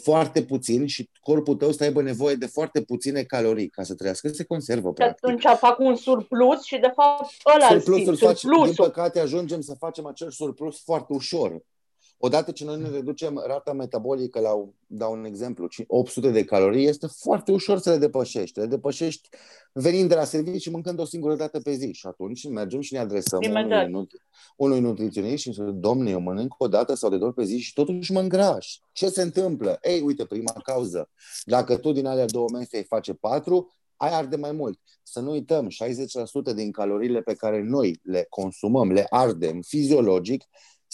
[0.02, 4.28] foarte puțin și corpul tău să aibă nevoie de foarte puține calorii ca să trăiască.
[4.28, 5.26] Se conservă, Și practic.
[5.26, 8.86] atunci fac un surplus și de fapt ăla Surplusul faci, din surplusul.
[8.86, 11.62] păcate ajungem să facem acel surplus foarte ușor.
[12.26, 14.50] Odată ce noi ne reducem rata metabolică la,
[14.88, 18.60] dau un exemplu, ci 800 de calorii, este foarte ușor să le depășești.
[18.60, 19.30] Le depășești
[19.74, 21.92] venind de la serviciu și mâncând o singură dată pe zi.
[21.92, 23.88] Și atunci mergem și ne adresăm Imediat.
[23.88, 24.22] unui, nut-
[24.56, 27.58] unui nutriționist și îmi domne, eu mănânc o dată sau de două ori pe zi
[27.58, 28.78] și totuși mă îngraș.
[28.92, 29.78] Ce se întâmplă?
[29.82, 31.10] Ei, uite, prima cauză.
[31.44, 34.80] Dacă tu din alea două mese ai face patru, ai arde mai mult.
[35.04, 40.44] Să nu uităm, 60% din caloriile pe care noi le consumăm, le ardem fiziologic,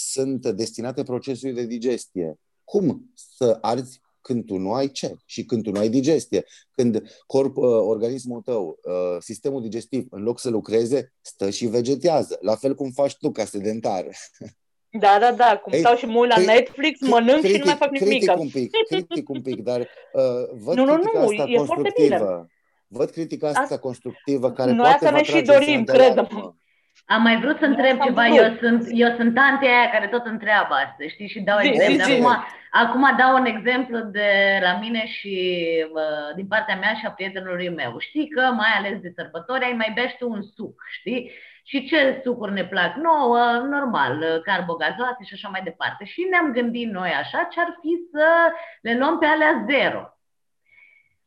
[0.01, 2.39] sunt destinate procesului de digestie.
[2.63, 6.45] Cum să arzi când tu nu ai ce și când tu nu ai digestie?
[6.71, 12.37] Când corp, uh, organismul tău, uh, sistemul digestiv, în loc să lucreze, stă și vegetează.
[12.41, 14.05] La fel cum faci tu ca sedentar.
[14.99, 17.65] Da, da, da, cum Ei, stau și mă uit la cri- Netflix, mănânc și nu
[17.65, 18.07] mai fac nimic.
[18.09, 21.55] critic un pic, critic un pic, dar uh, văd Nu, nu, critica nu, asta e
[21.57, 22.47] foarte constructivă.
[22.87, 25.85] Văd critica asta Asta- constructivă care Noi poate asta vă ne și atrage dorim, în
[25.85, 26.57] sens de credem.
[27.05, 27.15] Alarmă.
[27.15, 28.37] Am mai vrut să Nu întreb am ceva, vrut.
[28.37, 32.03] eu sunt, eu sunt tantea aia care tot întreabă asta, știi, și dau Zi, exemple.
[32.03, 32.21] zi, zi.
[32.21, 35.35] Acum, acum dau un exemplu de la mine și
[35.93, 37.99] uh, din partea mea și a prietenului meu.
[37.99, 41.31] Știi că, mai ales de sărbători, ai mai bești tu un suc, știi?
[41.63, 43.37] Și ce sucuri ne plac nouă?
[43.69, 46.05] Normal, uh, carbogazoate și așa mai departe.
[46.05, 48.25] Și ne-am gândit noi așa ce ar fi să
[48.81, 50.13] le luăm pe alea zero.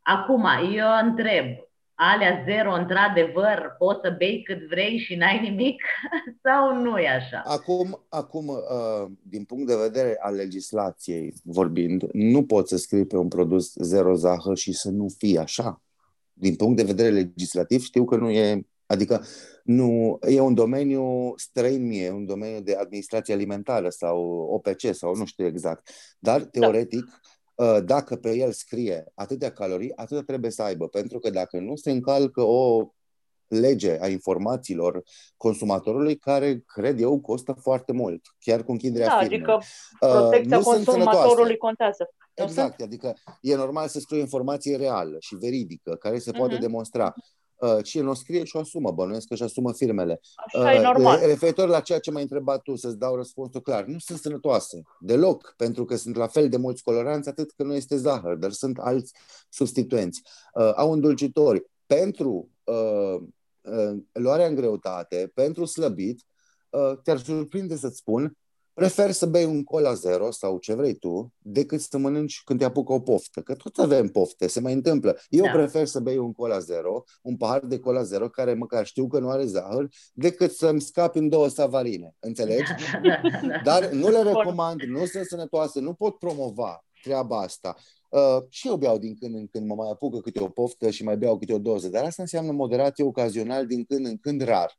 [0.03, 1.47] Acum, eu întreb,
[2.11, 5.83] alea zero, într-adevăr, poți să bei cât vrei și n-ai nimic?
[6.45, 7.43] Sau nu e așa?
[7.45, 13.17] Acum, acum, uh, din punct de vedere al legislației vorbind, nu poți să scrii pe
[13.17, 15.83] un produs zero zahăr și să nu fie așa.
[16.33, 19.25] Din punct de vedere legislativ știu că nu e, adică
[19.65, 25.25] nu, e un domeniu străin mie, un domeniu de administrație alimentară sau OPC sau nu
[25.25, 25.89] știu exact.
[26.19, 27.32] Dar, teoretic, uh,
[27.85, 30.89] dacă pe el scrie atâtea calorii, atâta trebuie să aibă.
[30.89, 32.93] Pentru că dacă nu se încalcă o
[33.47, 35.03] lege a informațiilor
[35.37, 39.37] consumatorului care, cred eu, costă foarte mult, chiar cu închiderea Da, firmei.
[39.37, 39.53] adică
[40.01, 41.57] Uh, protecția nu sunt consumatorului sănătoase.
[41.57, 42.11] contează.
[42.37, 46.53] Nu Exact, adică e normal să scrie o informație reală și veridică, care se poate
[46.53, 46.61] Mhm.
[46.63, 47.15] demonstra.
[47.63, 50.21] Uh, Cine o scrie și o asumă, bănuiesc că și asumă firmele.
[50.47, 51.21] Așa e Uh, normal.
[51.27, 55.55] Referitor la ceea ce m-ai întrebat tu, să-ți dau răspunsul clar, nu sunt sănătoase deloc,
[55.57, 58.79] pentru că sunt la fel de mulți coloranți, atât că nu este zahăr, dar sunt
[58.79, 59.13] alți
[59.49, 60.23] substituenți.
[60.55, 61.65] Uh, au îndulcitori.
[61.87, 63.21] Pentru uh,
[63.61, 66.21] uh, luarea în greutate, pentru slăbit,
[66.71, 68.37] uh, te-ar surprinde să-ți spun,
[68.75, 72.65] prefer să bei un cola zero sau ce vrei tu, decât să mănânci când te
[72.65, 73.41] apucă o poftă.
[73.41, 75.19] Că toți avem pofte, se mai întâmplă.
[75.29, 75.51] Eu Da.
[75.51, 79.19] prefer să bei un cola zero, un pahar de cola zero, care măcar știu că
[79.19, 82.15] nu are zahăr, decât să-mi scapi în două savarine.
[82.21, 82.73] Înțelegi?
[82.93, 83.61] Da, da, da, da.
[83.65, 87.77] Dar nu le recomand, nu sunt sănătoase, nu pot promova treaba asta.
[88.09, 91.05] Uh, și eu beau din când în când, mă mai apucă câte o poftă și
[91.05, 94.79] mai beau câte o doză, dar asta înseamnă moderație ocazional din când în când rar.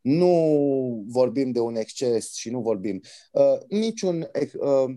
[0.00, 3.00] Nu vorbim de un exces și nu vorbim.
[3.32, 4.30] Uh, niciun,
[4.60, 4.94] uh,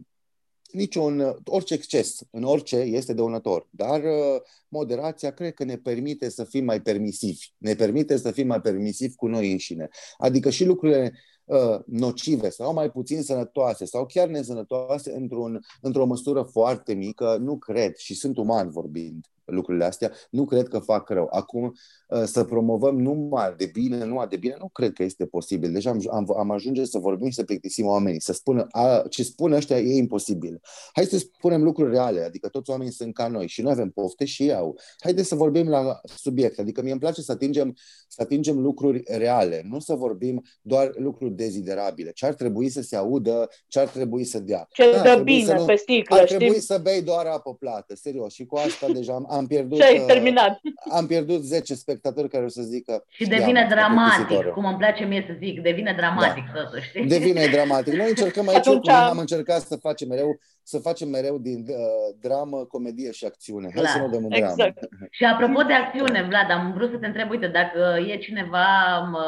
[0.72, 6.44] niciun, orice exces în orice este dăunător, dar uh, moderația cred că ne permite să
[6.44, 9.88] fim mai permisivi, ne permite să fim mai permisivi cu noi înșine.
[10.18, 11.14] Adică și lucrurile
[11.46, 17.58] uh, nocive sau mai puțin sănătoase sau chiar nesănătoase într-un, într-o măsură foarte mică, nu
[17.58, 21.28] cred și sunt uman vorbind lucrurile astea, nu cred că fac rău.
[21.32, 21.64] Acum
[22.08, 25.72] uh, să promovăm numai de bine, numai de bine, nu cred că este posibil.
[25.72, 29.24] Deja am, am, am ajunge să vorbim și să plictisim oamenii, să spună a, ce
[29.24, 30.62] spun ăștia e imposibil.
[30.94, 34.26] Hai să spunem lucruri reale, adică toți oamenii sunt ca noi și noi avem pofte
[34.26, 34.76] și ei au.
[35.00, 37.76] Haideți să vorbim la subiect, adică mie îmi place să atingem,
[38.08, 42.12] să atingem lucruri reale, nu să vorbim doar lucruri deziderabile.
[42.12, 44.68] Ce ar trebui să se audă, ce ar trebui să dea.
[44.72, 46.38] Ce Da, ar dă trebui să bine nu- pe sticlă, Ar știi?
[46.38, 48.34] trebui să bei doar apă plată, serios.
[48.34, 49.78] Și cu asta deja am, am pierdut...
[49.78, 50.60] Și ai uh, terminat.
[50.92, 53.06] Am pierdut 10 spectatori care o să zică...
[53.08, 56.62] Și devine dramatic, cum îmi place mie să zic, devine dramatic da.
[56.62, 57.08] totuși.
[57.08, 57.94] Devine dramatic.
[57.94, 58.90] Noi încercăm aici, Atunci...
[58.90, 61.76] am încercat să facem mereu să facem mereu din uh,
[62.22, 63.68] dramă, comedie și acțiune.
[63.74, 63.94] Hai Clar.
[63.94, 64.58] să nu dăm în exact.
[64.58, 65.08] dramă.
[65.12, 68.68] Și apropo de acțiune, Vlad, am vrut să te întreb, uite, dacă e cineva
[69.12, 69.28] mă,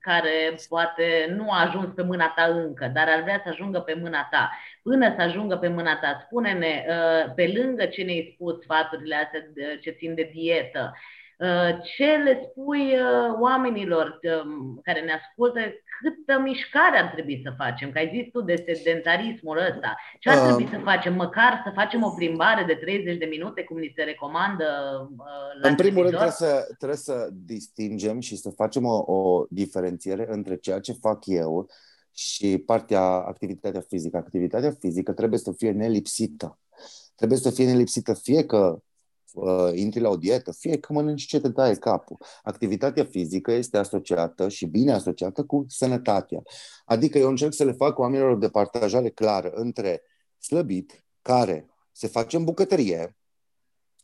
[0.00, 3.98] care poate nu a ajuns pe mâna ta încă, dar ar vrea să ajungă pe
[4.02, 4.50] mâna ta,
[4.82, 9.40] până să ajungă pe mâna ta, spune-ne, uh, pe lângă ce ne-ai spus, sfaturile astea
[9.80, 10.92] ce țin de dietă,
[11.38, 15.60] uh, ce le spui uh, oamenilor um, care ne ascultă
[16.00, 17.90] câtă mișcare ar trebui să facem?
[17.92, 19.96] Că ai zis tu de sedentarismul ăsta.
[20.18, 21.14] Ce ar trebui uh, să facem?
[21.14, 24.66] Măcar să facem o plimbare de 30 de minute, cum ni se recomandă
[25.10, 29.46] uh, la În primul rând trebuie să, trebuie să distingem și să facem o, o
[29.50, 31.68] diferențiere între ceea ce fac eu
[32.12, 34.16] și partea activitatea fizică.
[34.16, 36.58] Activitatea fizică trebuie să fie nelipsită.
[37.14, 38.82] Trebuie să fie nelipsită fie că
[39.32, 42.16] uh, intri la o dietă, fie că mănânci ce te taie capul.
[42.42, 46.42] Activitatea fizică este asociată și bine asociată cu sănătatea.
[46.84, 50.02] Adică eu încerc să le fac oamenilor o departajare clară între
[50.38, 53.18] slăbit, care se face în bucătărie,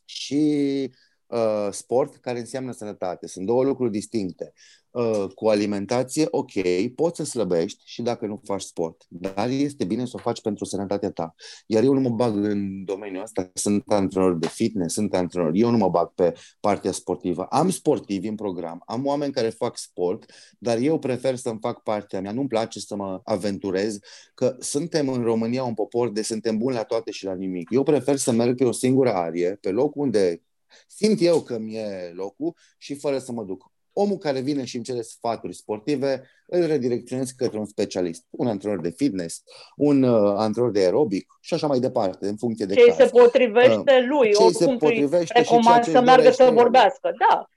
[0.05, 0.91] și
[1.25, 3.27] uh, sport, care înseamnă sănătate.
[3.27, 4.53] Sunt două lucruri distincte.
[4.95, 6.51] Uh, cu alimentație, ok,
[6.95, 10.65] poți să slăbești și dacă nu faci sport, dar este bine să o faci pentru
[10.65, 11.35] sănătatea ta.
[11.65, 15.69] Iar eu nu mă bag în domeniul ăsta, sunt antrenor de fitness, sunt antrenor, eu
[15.69, 17.43] nu mă bag pe partea sportivă.
[17.43, 22.21] Am sportivi în program, am oameni care fac sport, dar eu prefer să-mi fac partea
[22.21, 23.99] mea, nu-mi place să mă aventurez,
[24.33, 27.69] că suntem în România un popor de suntem buni la toate și la nimic.
[27.71, 30.41] Eu prefer să merg pe o singură arie, pe locul unde
[30.87, 34.85] simt eu că mi-e locul și fără să mă duc omul care vine și îmi
[34.85, 39.43] cere sfaturi sportive, îl redirecționez către un specialist, un antrenor de fitness,
[39.75, 43.97] un uh, antrenor de aerobic și așa mai departe, în funcție de ce se potrivește
[43.99, 47.49] uh, lui, ce se potrivește recomand să meargă să vorbească, da.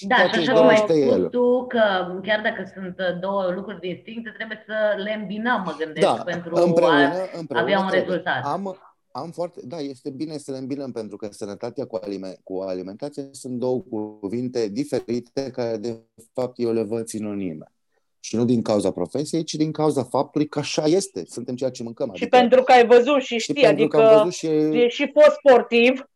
[0.00, 1.28] Da, și așa cum ai spus el.
[1.28, 1.80] tu, că
[2.22, 6.54] chiar dacă sunt uh, două lucruri distincte, trebuie să le îmbinăm, mă gândesc, da, pentru
[6.54, 8.44] împreună, a împreună avea un rezultat.
[8.44, 8.78] Am,
[9.12, 13.22] am foarte, da, este bine să le îmbinăm pentru că sănătatea cu, aliment, cu alimentația
[13.30, 13.80] sunt două
[14.20, 15.98] cuvinte diferite care de
[16.32, 17.72] fapt eu le văd sinonime.
[18.20, 21.24] Și nu din cauza profesiei, ci din cauza faptului că așa este.
[21.26, 22.10] Suntem ceea ce mâncăm.
[22.10, 24.46] Adică, și pentru că ai văzut și știi, și adică văzut și...
[24.46, 26.10] e și fost sportiv.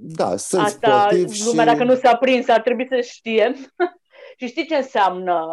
[0.00, 1.70] Da, sunt Asta, sportiv lumea și...
[1.72, 3.54] dacă nu s-a prins, ar trebui să știe.
[4.36, 5.46] Și știi ce înseamnă?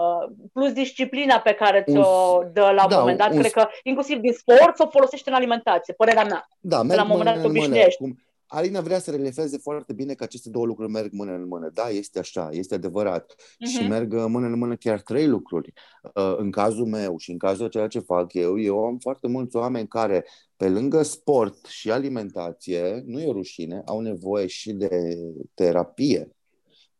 [0.53, 3.39] Plus disciplina pe care ți-o dă la un da, moment dat, un...
[3.39, 6.47] cred că inclusiv din sport o folosește în alimentație, părerea mea.
[6.59, 7.97] Da, merg la un moment dat obișnuiești.
[7.97, 8.17] Cum...
[8.53, 11.69] Alina vrea să relefeze foarte bine că aceste două lucruri merg mână în mână.
[11.73, 13.33] Da, este așa, este adevărat.
[13.35, 13.69] Uh-huh.
[13.69, 15.73] Și merg mână în mână chiar trei lucruri.
[16.13, 19.55] Uh, în cazul meu și în cazul ceea ce fac eu, eu am foarte mulți
[19.55, 20.25] oameni care,
[20.57, 25.17] pe lângă sport și alimentație, nu e rușine, au nevoie și de
[25.53, 26.35] terapie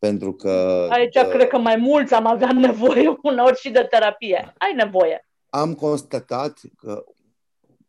[0.02, 0.88] pentru că...
[0.90, 4.54] Aici uh, cred că mai mulți am avea nevoie uneori și de terapie.
[4.58, 5.28] Ai nevoie.
[5.50, 7.04] Am constatat că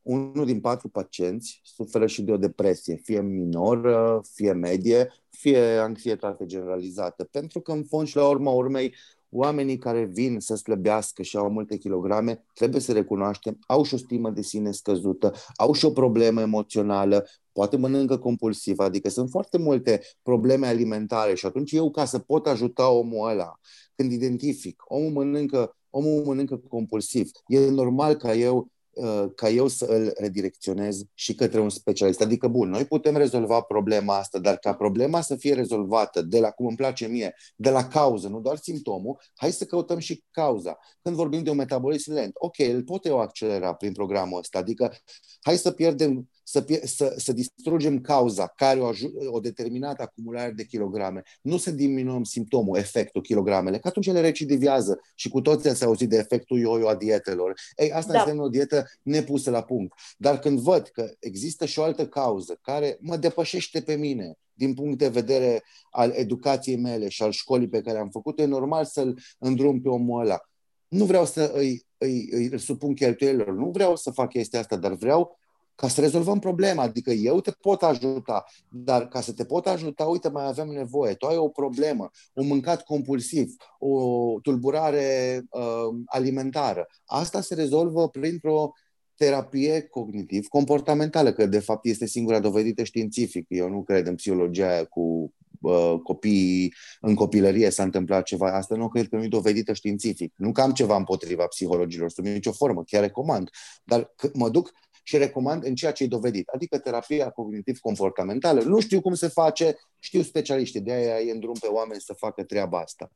[0.03, 6.47] unul din patru pacienți suferă și de o depresie, fie minoră, fie medie, fie anxietate
[6.47, 7.25] generalizată.
[7.25, 8.95] Pentru că, în fond și la urma urmei,
[9.31, 13.97] oamenii care vin să slăbească și au multe kilograme, trebuie să recunoaștem, au și o
[13.97, 19.59] stimă de sine scăzută, au și o problemă emoțională, poate mănâncă compulsiv, adică sunt foarte
[19.59, 23.59] multe probleme alimentare și atunci eu ca să pot ajuta omul ăla,
[23.95, 29.85] când identific, omul mănâncă, omul mănâncă compulsiv, e normal ca eu Uh, ca eu să
[29.85, 32.21] îl redirecționez și către un specialist.
[32.21, 36.51] Adică, bun, noi putem rezolva problema asta, dar ca problema să fie rezolvată de la
[36.51, 40.79] cum îmi place mie, de la cauză, nu doar simptomul, hai să căutăm și cauza.
[41.03, 44.95] Când vorbim de un metabolism lent, ok, îl pot eu accelera prin programul ăsta, adică
[45.41, 48.91] hai să pierdem să, să, să distrugem cauza care o,
[49.31, 55.01] o determinată acumulare de kilograme, nu să diminuăm simptomul, efectul kilogramele, că atunci ele recidivează
[55.15, 57.61] și cu toții ați auzit de efectul yo-yo a dietelor.
[57.77, 58.19] Ei, asta da.
[58.19, 59.93] înseamnă o dietă nepusă la punct.
[60.17, 64.75] Dar când văd că există și o altă cauză care mă depășește pe mine, din
[64.75, 68.85] punct de vedere al educației mele și al școlii pe care am făcut, e normal
[68.85, 70.41] să-l îndrum pe omul ăla.
[70.89, 74.93] Nu vreau să îi, îi, îi supun cheltuielilor, nu vreau să fac chestia asta, dar
[74.93, 75.41] vreau
[75.75, 76.83] ca să rezolvăm problema.
[76.83, 81.15] Adică eu te pot ajuta, dar ca să te pot ajuta, uite, mai avem nevoie.
[81.15, 86.87] Tu ai o problemă, un mâncat compulsiv, o tulburare uh, alimentară.
[87.05, 88.73] Asta se rezolvă printr-o
[89.15, 93.47] terapie cognitiv-comportamentală, că de fapt este singura dovedită științific.
[93.49, 98.57] Eu nu cred în psihologia aia cu uh, copiii în copilărie s-a întâmplat ceva.
[98.57, 100.33] Asta nu cred că nu e dovedită științific.
[100.37, 103.51] Nu că am ceva împotriva psihologilor, sub nicio formă, chiar recomand.
[103.85, 108.63] Dar mă duc și recomand în ceea ce e dovedit, adică terapia cognitiv-comportamentală.
[108.63, 112.13] Nu știu cum se face, știu specialiștii, de aia e în drum pe oameni să
[112.13, 113.11] facă treaba asta.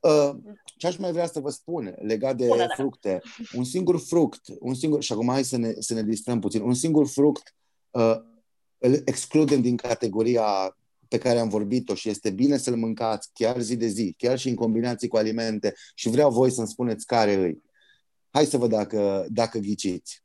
[0.00, 0.36] Uh,
[0.76, 3.20] ce aș mai vrea să vă spun legat de Spune, fructe?
[3.54, 6.74] Un singur fruct, un singur, și acum hai să ne, să ne distrăm puțin, un
[6.74, 7.54] singur fruct
[7.90, 8.16] uh,
[8.78, 10.76] îl excludem din categoria
[11.08, 14.48] pe care am vorbit-o și este bine să-l mâncați chiar zi de zi, chiar și
[14.48, 17.62] în combinații cu alimente și vreau voi să-mi spuneți care îi.
[18.30, 20.24] Hai să văd dacă, dacă ghiciți.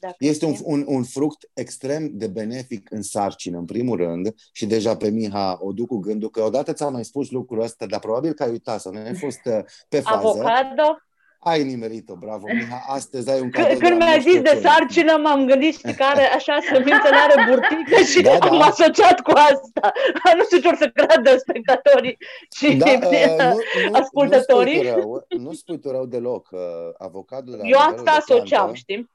[0.00, 4.66] Dacă este un, un, un fruct extrem de benefic în sarcină, în primul rând, și
[4.66, 8.00] deja pe Miha o duc cu gândul că odată ți-am mai spus lucrul ăsta, dar
[8.00, 9.58] probabil că ai uitat sau nu ai fost uh,
[9.88, 10.28] pe fază.
[10.28, 11.02] Avocado?
[11.40, 12.84] Ai nimerit-o, bravo, Miha.
[12.86, 17.16] Astăzi ai un cadou Când mi-a zis de sarcină, m-am gândit și care așa semințele
[17.16, 18.64] are burtică și da, am da.
[18.64, 19.92] asociat cu asta.
[20.36, 22.16] Nu știu ce or să creadă spectatorii
[22.56, 23.38] și da, uh,
[23.90, 24.82] nu, ascultătorii.
[24.82, 26.48] Nu spui, rău, nu spui tu rău deloc.
[26.50, 26.60] Uh,
[26.98, 29.10] avocadul Eu asta asociam, știi?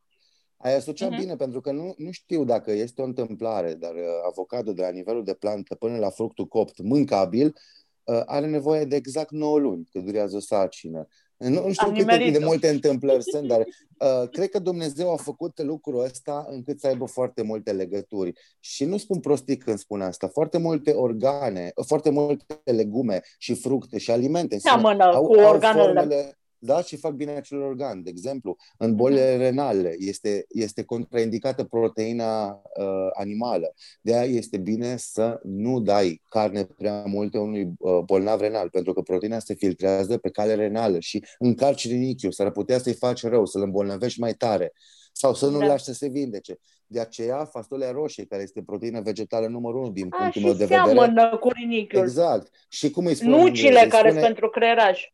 [0.63, 1.19] Ai asociat uh-huh.
[1.19, 4.89] bine, pentru că nu, nu știu dacă este o întâmplare, dar uh, avocadul de la
[4.89, 7.56] nivelul de plantă până la fructul copt mâncabil
[8.04, 11.08] uh, are nevoie de exact 9 luni, că durează o sarcină.
[11.38, 15.15] Nu, nu știu Am câte de multe întâmplări sunt, dar uh, cred că Dumnezeu a
[15.15, 18.34] făcut lucrul ăsta încât să aibă foarte multe legături.
[18.60, 20.28] Și nu spun prostii când spun asta.
[20.28, 25.80] Foarte multe organe, foarte multe legume și fructe și alimente Seamănă au, cu organele.
[25.80, 28.04] Au formele, da, și fac bine acel organ.
[28.04, 28.97] De exemplu, în mhm.
[28.97, 33.73] bolile renale este, este contraindicată proteina uh, animală.
[34.02, 38.93] De aia este bine să nu dai carne prea multe unui uh, bolnav renal, pentru
[38.93, 43.45] că proteina se filtrează pe cale renală și încarci rinichiul, s-ar putea să-i faci rău,
[43.45, 44.73] să-l îmbolnăvești mai tare
[45.12, 45.65] sau să nu da.
[45.65, 46.60] lași să se vindece.
[46.88, 51.38] De aceea, fasolea roșie, care este proteină vegetală numărul unu din punctul meu de vedere.
[51.39, 52.02] cu rinichiul.
[52.02, 52.52] Exact.
[52.69, 55.13] Și cum îi spune Nucile care sunt pentru creieraj.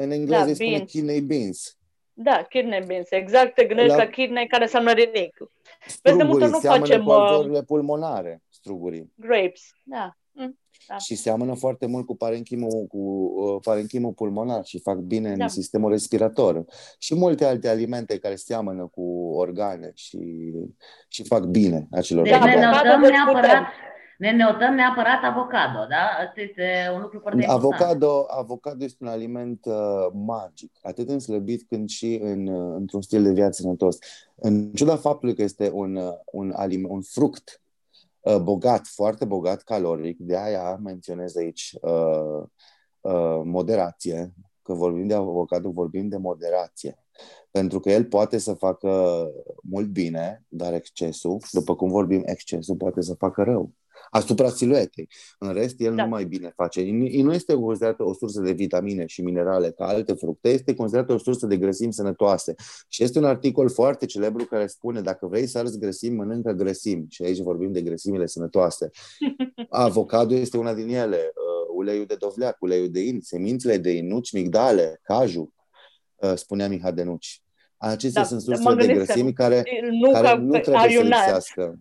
[0.00, 0.90] În engleză da, îi spune beans.
[0.90, 1.76] kidney beans.
[2.12, 5.36] Da, kidney beans, exact, te gândești la, la kidney care înseamnă rinic.
[5.86, 7.04] Strugurii, de multe nu facem...
[7.04, 9.12] cu uh, pulmonare, strugurii.
[9.14, 10.16] Grapes, da.
[10.32, 10.96] Mm, da.
[10.96, 15.44] Și seamănă foarte mult cu parenchimul, cu uh, parenchimul pulmonar și fac bine da.
[15.44, 16.64] în sistemul respirator.
[16.98, 20.18] Și multe alte alimente care seamănă cu organe și,
[21.08, 23.66] și fac bine acelor deci ne notăm neapărat,
[24.18, 26.26] ne notăm neapărat avocado, da?
[26.26, 28.26] Asta este un lucru foarte avocado, important.
[28.28, 33.22] Avocado este un aliment uh, magic, atât în slăbit cât și în, uh, într-un stil
[33.22, 33.98] de viață sănătos.
[34.34, 37.62] În ciuda faptului că este un, uh, un, aliment, un fruct
[38.20, 42.42] uh, bogat, foarte bogat caloric, de aia menționez aici uh,
[43.00, 46.98] uh, moderație, că vorbim de avocado, vorbim de moderație.
[47.50, 49.22] Pentru că el poate să facă
[49.62, 53.72] mult bine, dar excesul, după cum vorbim, excesul poate să facă rău
[54.10, 55.08] asupra siluetei.
[55.38, 56.02] În rest, el da.
[56.02, 56.90] nu mai bine face.
[57.22, 61.18] Nu este considerată o sursă de vitamine și minerale ca alte fructe, este considerată o
[61.18, 62.54] sursă de grăsimi sănătoase.
[62.88, 67.06] Și este un articol foarte celebru care spune dacă vrei să arăți grăsimi, mănâncă grăsimi.
[67.08, 68.90] Și aici vorbim de grăsimile sănătoase.
[69.68, 74.06] Avocado este una din ele, uh, uleiul de dovleac, uleiul de in, semințele de in,
[74.06, 75.54] nuci, migdale, caju,
[76.16, 77.42] uh, spunea Miha Denuci.
[77.78, 81.78] Acestea da, sunt surse de grăsimi care, nu, care nu trebuie să lipsească.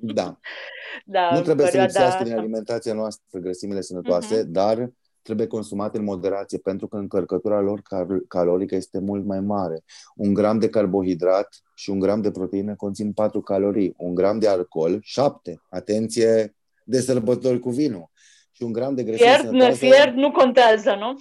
[0.00, 0.38] Da.
[1.04, 1.30] da.
[1.32, 4.46] Nu trebuie să lipsească din alimentația noastră grăsimile sănătoase, uh-huh.
[4.46, 4.90] dar
[5.22, 9.84] trebuie consumate în moderație, pentru că încărcătura lor cal- calorică este mult mai mare.
[10.14, 13.94] Un gram de carbohidrat și un gram de proteină conțin 4 calorii.
[13.96, 15.60] Un gram de alcool, 7.
[15.70, 18.10] Atenție de sărbători cu vinul.
[18.52, 19.86] Și un gram de grăsime fiert, sănătoase...
[19.86, 21.20] Fiert nu contează, nu?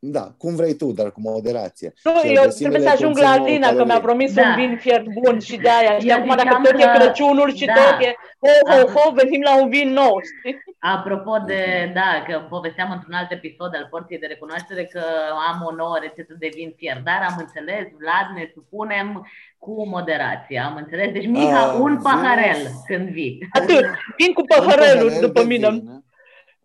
[0.00, 1.92] Da, cum vrei tu, dar cu moderație.
[2.04, 4.42] Nu, eu trebuie să ajung la Alina, că mi-a promis da.
[4.48, 5.98] un vin fiert bun și de aia.
[5.98, 6.82] Și acum dacă tot că...
[6.82, 7.72] e Crăciunul și da.
[7.74, 10.56] tot e ho, ho, ho, venim la un vin nou, știi?
[10.78, 15.02] Apropo de, da, că povesteam într-un alt episod al porției de recunoaștere că
[15.50, 19.26] am o nouă rețetă de vin fiert, dar am înțeles, Vlad, ne supunem
[19.58, 21.12] cu moderație, am înțeles.
[21.12, 22.96] Deci, Miha, A, un paharel vin.
[22.96, 23.48] când vii.
[23.52, 23.84] Atât,
[24.16, 25.70] vin cu paharelul după mine.
[25.70, 26.06] Vin.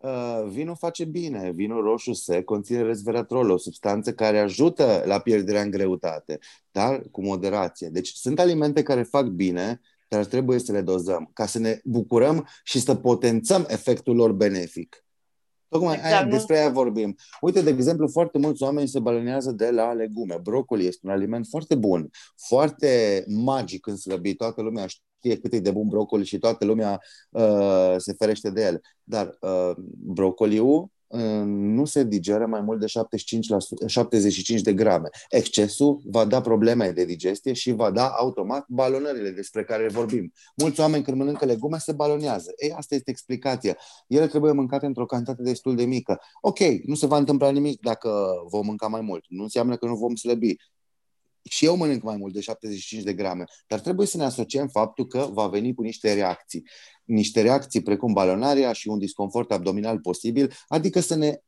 [0.04, 1.50] Uh, vinul face bine.
[1.50, 6.38] Vinul roșu sec conține resveratrol, o substanță care ajută la pierderea în greutate,
[6.70, 7.88] dar cu moderație.
[7.88, 12.48] Deci sunt alimente care fac bine, dar trebuie să le dozăm ca să ne bucurăm
[12.64, 15.04] și să potențăm efectul lor benefic.
[15.68, 17.16] Tocmai exact, aia, despre aia vorbim.
[17.40, 20.38] Uite, de exemplu, foarte mulți oameni se balonează de la legume.
[20.42, 22.10] Brocoli este un aliment foarte bun,
[22.46, 24.36] foarte magic în slăbit.
[24.36, 27.00] Toată lumea știe cât e de bun brocoli și toată lumea
[27.30, 28.80] uh, se ferește de el.
[29.02, 33.56] Dar uh, brocoliul uh, nu se digeră mai mult de 75, la,
[33.86, 35.08] 75 de grame.
[35.28, 40.32] Excesul va da probleme de digestie și va da automat balonările despre care vorbim.
[40.56, 42.52] Mulți oameni când mănâncă legume se balonează.
[42.56, 43.76] Ei, asta este explicația.
[44.06, 46.20] Ele trebuie mâncate într-o cantitate destul de mică.
[46.40, 48.10] Ok, nu se va întâmpla nimic dacă
[48.50, 49.24] vom mânca mai mult.
[49.28, 50.56] Nu înseamnă că nu vom slăbi
[51.50, 55.06] și eu mănânc mai mult de 75 de grame, dar trebuie să ne asociem faptul
[55.06, 56.68] că va veni cu niște reacții.
[57.04, 61.38] Niște reacții precum balonarea și un disconfort abdominal posibil, adică să ne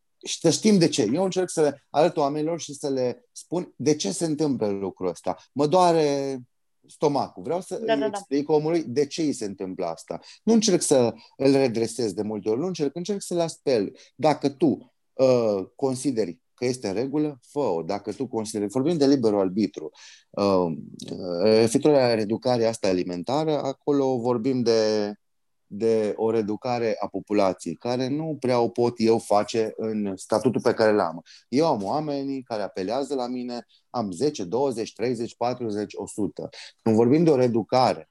[0.40, 1.10] să știm de ce.
[1.12, 5.08] Eu încerc să le arăt oamenilor și să le spun de ce se întâmplă lucrul
[5.08, 5.36] ăsta.
[5.52, 6.38] Mă doare
[6.88, 7.42] stomacul.
[7.42, 8.06] Vreau să da, da, da.
[8.06, 10.20] explic omului de ce îi se întâmplă asta.
[10.42, 13.96] Nu încerc să îl redresez de multe ori, nu încerc, încerc să-l aspel.
[14.14, 17.82] Dacă tu uh, consideri că este în regulă, fă-o.
[17.82, 19.90] Dacă tu consideri, vorbim de liberul arbitru,
[20.30, 20.76] uh,
[21.42, 25.12] referitor la reeducarea asta alimentară, acolo vorbim de,
[25.66, 30.74] de o reeducare a populației, care nu prea o pot eu face în statutul pe
[30.74, 31.22] care l-am.
[31.48, 36.48] Eu am oameni care apelează la mine, am 10, 20, 30, 40, 100.
[36.82, 38.08] Când vorbim de o reeducare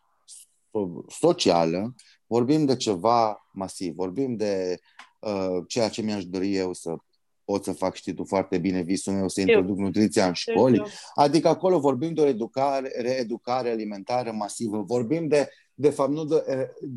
[1.07, 1.95] socială,
[2.27, 4.79] vorbim de ceva masiv, vorbim de
[5.19, 6.95] uh, ceea ce mi-aș dori eu să
[7.45, 10.83] pot să fac, știi tu foarte bine, visul meu să introduc nutriția în școli.
[11.13, 14.83] Adică acolo vorbim de o reeducare, reeducare alimentară masivă.
[14.87, 16.43] Vorbim de, de fapt, nu de,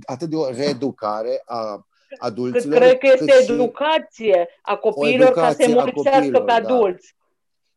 [0.05, 1.87] atât de o reeducare a
[2.19, 2.79] adulților.
[2.79, 6.55] Cât cred că este educație a copiilor ca să îmbunătățească pe da.
[6.55, 7.17] adulți.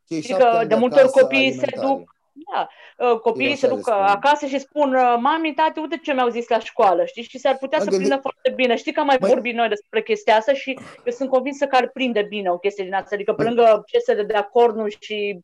[0.07, 0.15] Da.
[0.15, 2.10] Știi că de multe ori copiii se duc
[2.53, 2.67] da,
[3.05, 6.59] uh, copiii se duc acasă și spun, uh, mami, tati, uite ce mi-au zis la
[6.59, 7.23] școală, știi?
[7.23, 8.07] Și s-ar putea să gândit...
[8.07, 8.75] prindă foarte bine.
[8.75, 9.29] Știi că am mai Băi...
[9.29, 12.83] vorbit noi despre chestia asta și eu sunt convinsă că ar prinde bine o chestie
[12.83, 13.15] din asta.
[13.15, 15.39] Adică pe lângă piesele de acornul și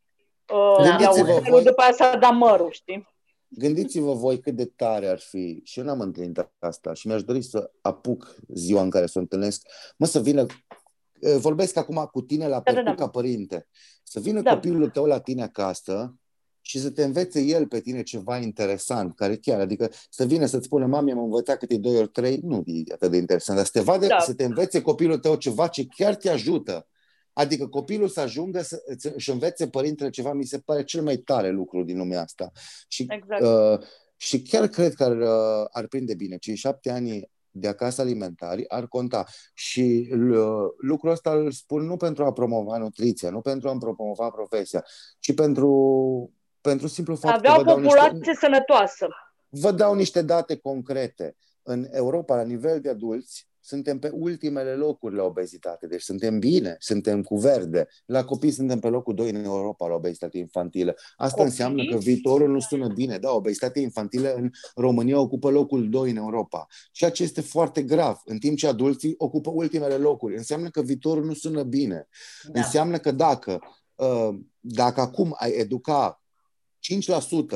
[0.53, 1.11] uh, da.
[1.49, 1.63] voi...
[1.63, 3.07] după aia s-a dat mărul, știi?
[3.47, 7.41] Gândiți-vă voi cât de tare ar fi, și eu n-am întâlnit asta și mi-aș dori
[7.41, 9.61] să apuc ziua în care să o întâlnesc,
[9.97, 12.95] mă să vină, uh, vorbesc acum cu tine la da, da, da.
[12.95, 13.67] ca părinte,
[14.03, 14.53] să vină da.
[14.53, 16.15] copilul tău la tine acasă
[16.67, 20.65] și să te învețe el pe tine ceva interesant, care chiar, adică să vină să-ți
[20.65, 23.71] spună, mami, am învățat câte doi ori trei, nu e atât de interesant, dar să
[23.73, 24.19] te, vadă, da.
[24.19, 26.87] să te învețe copilul tău ceva ce chiar te ajută.
[27.33, 28.83] Adică copilul să ajungă să
[29.15, 32.51] își învețe părintele ceva, mi se pare cel mai tare lucru din lumea asta.
[32.87, 33.41] Și, exact.
[33.41, 36.37] uh, și chiar cred că ar, uh, ar prinde bine.
[36.37, 39.25] Cei șapte ani de acasă alimentari ar conta.
[39.53, 44.29] Și uh, lucrul ăsta îl spun nu pentru a promova nutriția, nu pentru a promova
[44.29, 44.85] profesia,
[45.19, 46.31] ci pentru
[46.69, 49.07] pentru simplu fapt Avea că o populație niște, sănătoasă.
[49.49, 51.35] Vă dau niște date concrete.
[51.63, 55.87] În Europa, la nivel de adulți, suntem pe ultimele locuri la obezitate.
[55.87, 57.87] Deci suntem bine, suntem cu verde.
[58.05, 60.95] La copii suntem pe locul 2 în Europa la obezitate infantilă.
[61.15, 61.43] Asta copii?
[61.43, 63.17] înseamnă că viitorul nu sună bine.
[63.17, 66.67] Da, obezitatea infantilă în România ocupă locul 2 în Europa.
[66.91, 70.35] Ceea ce este foarte grav, în timp ce adulții ocupă ultimele locuri.
[70.35, 72.07] Înseamnă că viitorul nu sună bine.
[72.51, 72.59] Da.
[72.59, 73.59] Înseamnă că dacă,
[73.95, 76.21] uh, dacă acum ai educa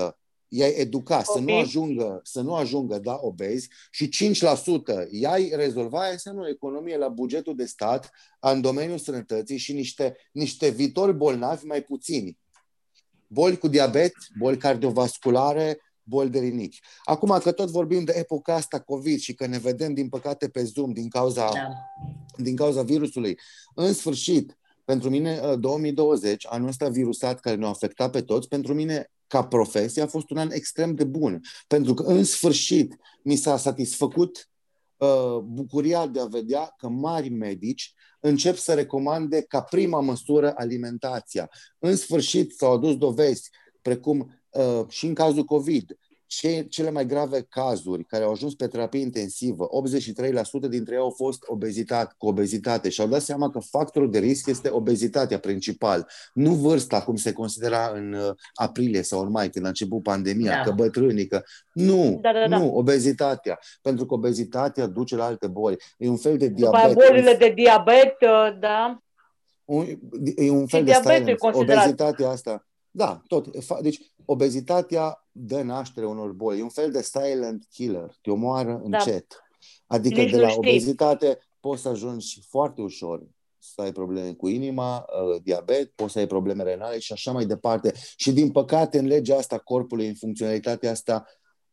[0.09, 0.15] 5%
[0.53, 1.33] i-ai educa okay.
[1.33, 6.97] să nu ajungă, să nu ajungă da, obezi și 5% i-ai rezolva, înseamnă o economie
[6.97, 12.37] la bugetul de stat în domeniul sănătății și niște, niște viitori bolnavi mai puțini.
[13.27, 16.79] Boli cu diabet, boli cardiovasculare, boli de rinichi.
[17.03, 20.63] Acum că tot vorbim de epoca asta COVID și că ne vedem din păcate pe
[20.63, 21.67] Zoom din cauza, da.
[22.37, 23.39] din cauza virusului,
[23.75, 29.11] în sfârșit, pentru mine 2020, anul ăsta virusat care ne-a afectat pe toți, pentru mine
[29.31, 33.57] ca profesie a fost un an extrem de bun, pentru că în sfârșit mi s-a
[33.57, 34.49] satisfăcut
[34.97, 41.49] uh, bucuria de a vedea că mari medici încep să recomande ca prima măsură alimentația.
[41.79, 43.49] În sfârșit s-au adus dovezi,
[43.81, 45.97] precum uh, și în cazul COVID,
[46.31, 49.67] ce, cele mai grave cazuri care au ajuns pe terapie intensivă,
[50.65, 54.19] 83% dintre ei au fost obezitate, cu obezitate și au dat seama că factorul de
[54.19, 59.49] risc este obezitatea principal, nu vârsta, cum se considera în uh, aprilie sau în mai,
[59.49, 60.61] când a început pandemia, da.
[60.61, 61.41] că bătrânii, că...
[61.71, 62.57] Nu, da, da, da.
[62.57, 63.59] nu, obezitatea.
[63.81, 65.77] Pentru că obezitatea duce la alte boli.
[65.97, 66.87] E un fel de diabet.
[66.87, 69.01] După bolile de diabet, uh, da.
[69.65, 69.85] Un,
[70.35, 71.35] e un fel și de silence.
[71.39, 73.57] Obezitatea asta da, tot.
[73.81, 76.59] Deci, obezitatea dă naștere unor boli.
[76.59, 78.17] E un fel de silent killer.
[78.21, 78.97] Te omoară da.
[78.97, 79.43] încet.
[79.87, 83.23] Adică Nici de la obezitate poți să ajungi foarte ușor
[83.61, 87.45] să ai probleme cu inima, uh, diabet, poți să ai probleme renale și așa mai
[87.45, 87.93] departe.
[88.15, 91.25] Și din păcate, în legea asta corpului, în funcționalitatea asta,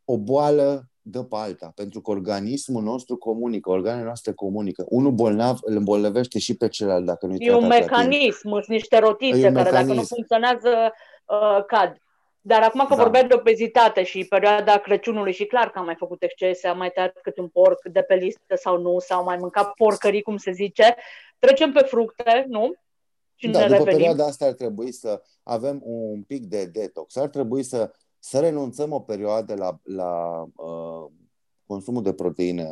[0.04, 4.84] o boală dă pe alta, pentru că organismul nostru comunică, organele noastre comunică.
[4.88, 9.40] Unul bolnav îl îmbolnăvește și pe celălalt dacă nu E un mecanism, sunt niște rotițe
[9.40, 9.86] care mecanism.
[9.86, 10.92] dacă nu funcționează,
[11.26, 11.96] uh, cad.
[12.40, 13.02] Dar acum că da.
[13.02, 16.90] vorbeai de obezitate și perioada Crăciunului și clar că am mai făcut excese, am mai
[16.90, 20.50] tăiat câte un porc de pe listă sau nu, sau mai mâncat porcării, cum se
[20.52, 20.94] zice,
[21.38, 22.72] trecem pe fructe, nu?
[23.34, 23.98] Și da, după revenim.
[23.98, 27.16] perioada asta ar trebui să avem un pic de detox.
[27.16, 31.10] Ar trebui să să renunțăm o perioadă la, la uh,
[31.66, 32.68] consumul de proteine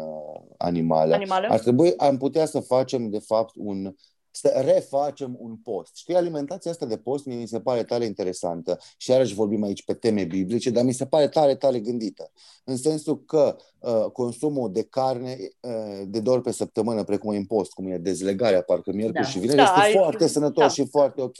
[0.56, 1.14] animale.
[1.14, 1.46] animale.
[1.50, 3.94] Ar trebui, am putea să facem, de fapt, un
[4.36, 5.96] să refacem un post.
[5.96, 9.94] Știi, alimentația asta de post mi se pare tare interesantă și iarăși vorbim aici pe
[9.94, 12.32] teme biblice, dar mi se pare tare, tare gândită.
[12.64, 17.44] În sensul că uh, consumul de carne uh, de două ori pe săptămână, precum în
[17.44, 19.28] post, cum e dezlegarea, parcă miercuri da.
[19.28, 19.92] și vineri, da, este ai...
[19.92, 20.68] foarte sănătos da.
[20.68, 21.38] și foarte ok.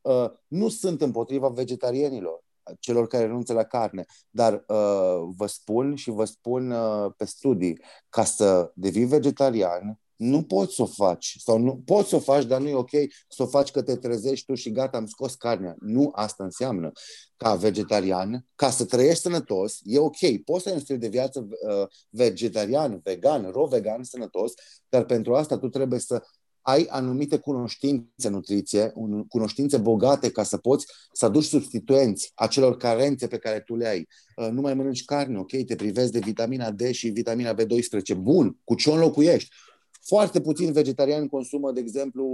[0.00, 2.45] Uh, nu sunt împotriva vegetarianilor
[2.80, 4.04] celor care renunță la carne.
[4.30, 10.42] Dar uh, vă spun și vă spun uh, pe studii, ca să devii vegetarian, nu
[10.42, 11.36] poți să o faci.
[11.38, 12.90] Sau nu, poți să o faci, dar nu e ok
[13.28, 15.74] să o faci că te trezești tu și gata, am scos carnea.
[15.80, 16.92] Nu asta înseamnă.
[17.36, 20.42] Ca vegetarian, ca să trăiești sănătos, e ok.
[20.44, 24.52] Poți să ai un stil de viață uh, vegetarian, vegan, ro-vegan, sănătos,
[24.88, 26.22] dar pentru asta tu trebuie să
[26.66, 28.92] ai anumite cunoștințe nutriție,
[29.28, 34.08] cunoștințe bogate ca să poți să aduci substituenți acelor carențe pe care tu le ai.
[34.36, 38.16] Uh, nu mai mănânci carne, ok, te privezi de vitamina D și vitamina B12.
[38.16, 39.54] Bun, cu ce o înlocuiești?
[40.02, 42.26] Foarte puțin vegetariani consumă, de exemplu,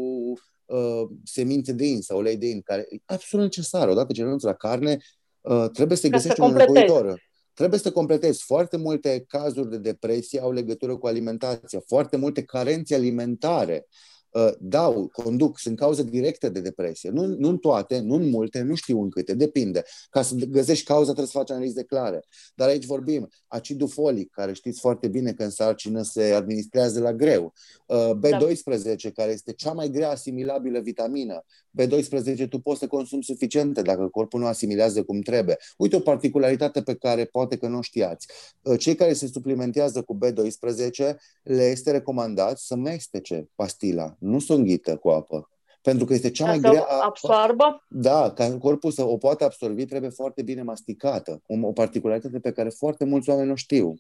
[0.65, 3.89] uh, semințe de in sau ulei de in, care e absolut necesar.
[3.89, 4.99] Odată ce renunți la carne,
[5.41, 7.23] uh, trebuie să găsești un înlocuitor.
[7.55, 8.43] Trebuie să completezi.
[8.45, 13.87] Foarte multe cazuri de depresie au legătură cu alimentația, foarte multe carențe alimentare.
[14.33, 17.11] Uh, Uh, dau, conduc, sunt cauze directe de depresie.
[17.11, 19.83] Nu, nu în toate, nu în multe, nu știu în câte, depinde.
[20.11, 22.25] Ca să găsești cauza trebuie să faci analize clare.
[22.55, 27.13] Dar aici vorbim, acidul folic, care știți foarte bine că în sarcină se administrează la
[27.13, 27.53] greu.
[27.87, 29.11] Uh, B12, da.
[29.15, 31.45] care este cea mai grea asimilabilă vitamină.
[31.81, 35.57] B12 tu poți să consumi suficiente dacă corpul nu asimilează cum trebuie.
[35.77, 38.27] Uite o particularitate pe care poate că nu știați.
[38.63, 44.53] Uh, cei care se suplimentează cu B12 le este recomandat să mestece pastila nu se
[44.53, 45.47] înghită cu apă.
[45.83, 46.83] Pentru că este cea mai grea...
[46.83, 47.87] absorbă?
[47.89, 51.43] Da, ca corpul să o poată absorbi, trebuie foarte bine masticată.
[51.47, 53.95] O, o particularitate pe care foarte mulți oameni nu știu.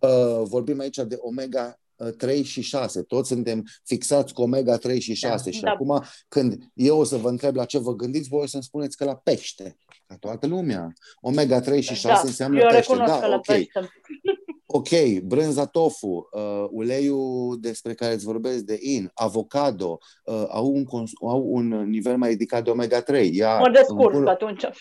[0.00, 1.80] Uh, vorbim aici de omega
[2.16, 3.02] 3 și 6.
[3.02, 5.70] Toți suntem fixați cu omega 3 și 6 da, și da.
[5.70, 8.96] acum când eu o să vă întreb la ce vă gândiți, voi o să-mi spuneți
[8.96, 9.76] că la pește,
[10.06, 10.92] ca toată lumea.
[11.20, 12.96] Omega 3 și 6 da, înseamnă eu pește.
[12.96, 13.44] Da, că la ok.
[13.44, 13.70] Pește.
[14.68, 14.88] Ok,
[15.22, 21.12] brânza tofu, uh, uleiul despre care îți vorbesc de in, avocado, uh, au, un cons-
[21.20, 23.30] au un nivel mai ridicat de omega-3.
[23.32, 24.64] Iar mă descurc în, atunci.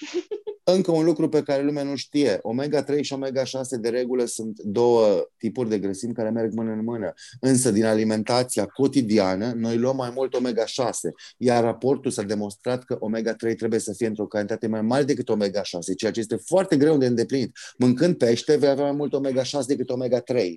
[0.68, 2.40] Încă un lucru pe care lumea nu știe.
[2.42, 7.14] Omega-3 și omega-6 de regulă sunt două tipuri de grăsimi care merg mână în mână.
[7.40, 10.90] Însă din alimentația cotidiană noi luăm mai mult omega-6.
[11.38, 15.96] Iar raportul s-a demonstrat că omega-3 trebuie să fie într-o cantitate mai mare decât omega-6,
[15.98, 17.58] ceea ce este foarte greu de îndeplinit.
[17.78, 20.56] Mâncând pește vei avea mai mult omega-6 decât omega-3.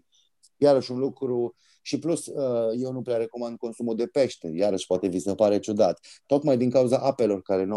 [0.57, 5.09] Iarăși un lucru și plus, uh, eu nu prea recomand consumul de pește, iarăși poate
[5.09, 6.01] vi se pare ciudat.
[6.27, 7.69] Tocmai din cauza apelor, care 97%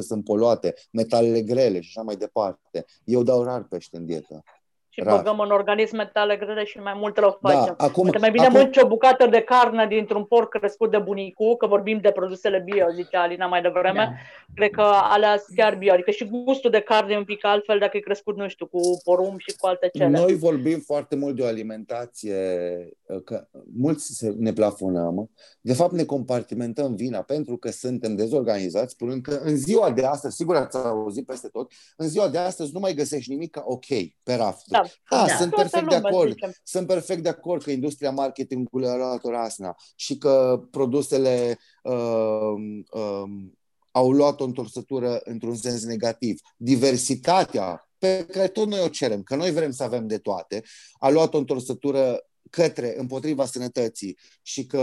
[0.00, 2.84] sunt poluate, metalele grele și așa mai departe.
[3.04, 4.44] Eu dau rar pește în dietă
[4.92, 5.16] și Rar.
[5.16, 7.74] băgăm în organism metale grele și mai mult rău da, facem.
[7.78, 8.58] Da, acum, Uite, mai bine acum...
[8.58, 12.86] mânci o bucată de carne dintr-un porc crescut de bunicul, că vorbim de produsele bio,
[12.94, 14.54] zicea Alina mai devreme, da.
[14.54, 17.78] cred că alea sunt chiar bio, adică și gustul de carne e un pic altfel
[17.78, 20.08] dacă e crescut, nu știu, cu porumb și cu alte cele.
[20.08, 22.36] Noi vorbim foarte mult de o alimentație,
[23.24, 25.30] că mulți ne plafonăm,
[25.60, 30.36] de fapt ne compartimentăm vina pentru că suntem dezorganizați, spunând că în ziua de astăzi,
[30.36, 33.86] sigur ați auzit peste tot, în ziua de astăzi nu mai găsești nimic ca ok
[34.22, 34.66] pe raft.
[34.66, 34.82] Da.
[35.10, 36.30] Da, da, sunt perfect de acord.
[36.30, 36.52] Zicem.
[36.64, 42.54] Sunt perfect de acord că industria marketingului a luat o rasna și că produsele uh,
[42.90, 43.22] uh,
[43.90, 46.40] au luat o întorsătură într-un sens negativ.
[46.56, 50.62] Diversitatea pe care tot noi o cerem, că noi vrem să avem de toate,
[50.98, 54.80] a luat o întorsătură către, împotriva sănătății și că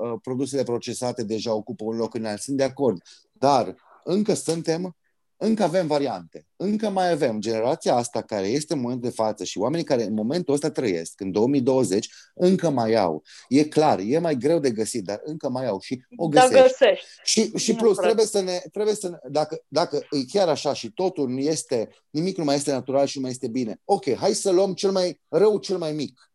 [0.00, 2.40] uh, produsele procesate deja ocupă un loc înalt.
[2.40, 3.02] Sunt de acord.
[3.32, 3.74] Dar
[4.04, 4.96] încă suntem
[5.40, 6.46] încă avem variante.
[6.56, 10.14] Încă mai avem generația asta care este în momentul de față și oamenii care în
[10.14, 13.22] momentul ăsta trăiesc, în 2020, încă mai au.
[13.48, 16.54] E clar, e mai greu de găsit, dar încă mai au și o găsești.
[16.54, 17.06] Da, găsești.
[17.22, 20.92] Și, și plus, trebuie să ne, trebuie să ne, dacă, dacă e chiar așa și
[20.92, 24.32] totul nu este, nimic nu mai este natural și nu mai este bine, ok, hai
[24.32, 26.27] să luăm cel mai rău, cel mai mic.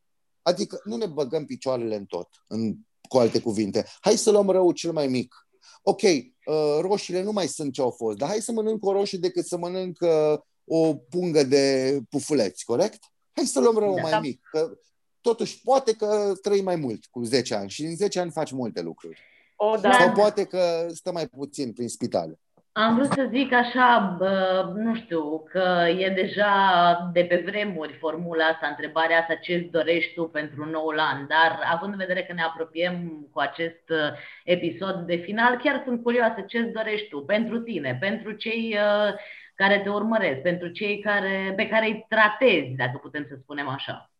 [0.44, 2.76] Adică nu ne băgăm picioarele în tot, în,
[3.10, 3.86] cu alte cuvinte.
[4.02, 5.44] Hai să luăm rău cel mai mic
[5.84, 9.18] ok, uh, roșiile nu mai sunt ce au fost, dar hai să mănânc o roșie
[9.18, 13.00] decât să mănânc uh, o pungă de pufuleți, corect?
[13.32, 14.02] Hai să luăm rău da.
[14.02, 14.78] mai mic, că
[15.22, 18.82] totuși poate că trăi mai mult cu 10 ani și în 10 ani faci multe
[18.82, 19.22] lucruri.
[19.56, 19.92] O, da.
[19.92, 22.40] Sau poate că stă mai puțin prin spitale.
[22.76, 28.46] Am vrut să zic așa, bă, nu știu, că e deja de pe vremuri formula
[28.46, 32.34] asta, întrebarea asta, ce îți dorești tu pentru noul an, dar având în vedere că
[32.34, 33.98] ne apropiem cu acest uh,
[34.44, 39.14] episod de final, chiar sunt curioasă ce îți dorești tu pentru tine, pentru cei uh,
[39.56, 44.13] care te urmăresc, pentru cei care, pe care îi tratezi, dacă putem să spunem așa.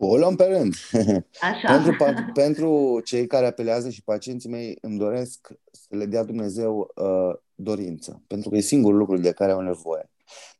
[0.00, 0.74] O luăm pe rând.
[1.40, 1.94] Așa.
[1.98, 7.34] pentru, pentru cei care apelează și pacienții mei îmi doresc să le dea Dumnezeu uh,
[7.54, 10.10] dorință, pentru că e singurul lucru de care au nevoie.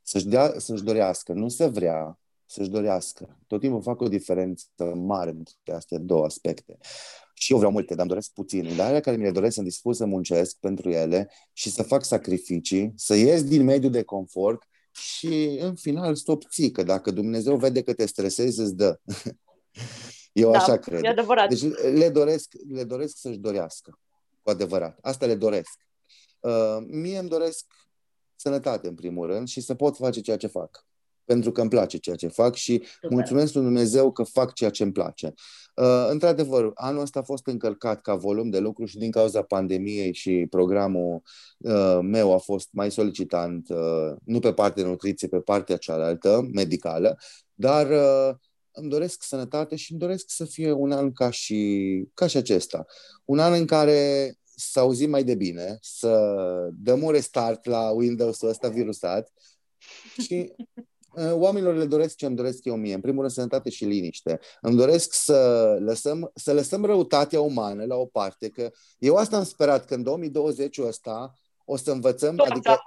[0.02, 3.38] Să-și, dea, să-și dorească, nu să vrea, să-și dorească.
[3.46, 6.76] Tot timpul fac o diferență mare între astea două aspecte.
[7.34, 8.76] Și eu vreau multe, dar îmi doresc puțin.
[8.76, 12.04] Dar alea care mi le doresc sunt dispus să muncesc pentru ele și să fac
[12.04, 14.62] sacrificii, să ies din mediul de confort
[15.00, 19.00] și în final să obții, că dacă Dumnezeu vede că te stresezi, îți dă.
[20.32, 21.04] Eu da, așa cred.
[21.04, 21.48] E adevărat.
[21.48, 23.98] Deci le doresc, le doresc să-și dorească,
[24.42, 24.98] cu adevărat.
[25.02, 25.86] Asta le doresc.
[26.40, 27.66] Uh, mie îmi doresc
[28.36, 30.86] sănătate, în primul rând, și să pot face ceea ce fac.
[31.28, 33.10] Pentru că îmi place ceea ce fac și Super.
[33.10, 35.34] mulțumesc lui Dumnezeu că fac ceea ce îmi place.
[35.74, 40.14] Uh, într-adevăr, anul ăsta a fost încălcat ca volum de lucru și din cauza pandemiei
[40.14, 41.22] și programul
[41.58, 46.48] uh, meu a fost mai solicitant, uh, nu pe partea de nutriție, pe partea cealaltă,
[46.52, 47.18] medicală,
[47.54, 48.36] dar uh,
[48.70, 52.86] îmi doresc sănătate și îmi doresc să fie un an ca și, ca și acesta.
[53.24, 56.32] Un an în care să auzim mai de bine, să
[56.72, 59.32] dăm un restart la Windows-ul ăsta virusat
[60.18, 60.84] și uh,
[61.32, 62.94] oamenilor le doresc ce îmi doresc eu mie.
[62.94, 64.40] În primul rând, sănătate și liniște.
[64.60, 69.44] Îmi doresc să lăsăm, să lăsăm răutatea umană la o parte, că eu asta am
[69.44, 71.34] sperat, că în 2020 ăsta
[71.64, 72.78] o să învățăm, Tot adică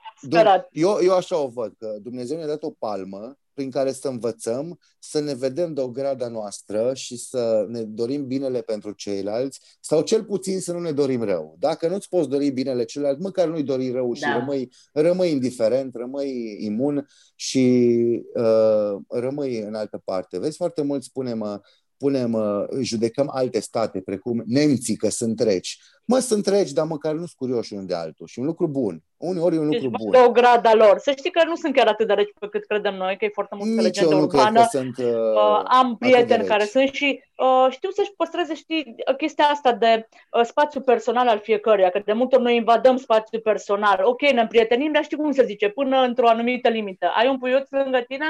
[0.72, 4.80] eu, eu așa o văd, că Dumnezeu ne-a dat o palmă prin care să învățăm,
[4.99, 10.02] să ne vedem de o grada noastră și să ne dorim binele pentru ceilalți sau
[10.02, 11.56] cel puțin să nu ne dorim rău.
[11.60, 14.38] Dacă nu-ți poți dori binele celălalt, măcar nu-i dori rău și da.
[14.38, 17.95] rămâi, rămâi indiferent, rămâi imun și
[18.34, 20.39] uh, rămâi în altă parte.
[20.39, 21.62] Vezi, foarte mult spune, mă,
[22.02, 22.38] punem,
[22.82, 25.80] judecăm alte state, precum nemții, că sunt reci.
[26.06, 28.28] Mă, sunt reci, dar măcar nu sunt curioși unul de altul.
[28.28, 29.04] Și un lucru bun.
[29.18, 30.24] Uneori e un deci, lucru bun.
[30.26, 30.99] o grada lor.
[30.99, 33.30] Să știi că nu sunt chiar atât de reci pe cât credem noi, că e
[33.34, 34.68] foarte multă Nici legendă urbană.
[34.70, 39.74] Sunt, uh, uh, am prieteni care sunt și uh, știu să-și păstreze, știi, chestia asta
[39.74, 43.99] de uh, spațiu personal al fiecăruia, că de multe ori noi invadăm spațiul personal.
[44.04, 47.12] Ok, ne împrietenim, dar știi cum se zice, până într-o anumită limită.
[47.16, 48.26] Ai un puiuț lângă tine?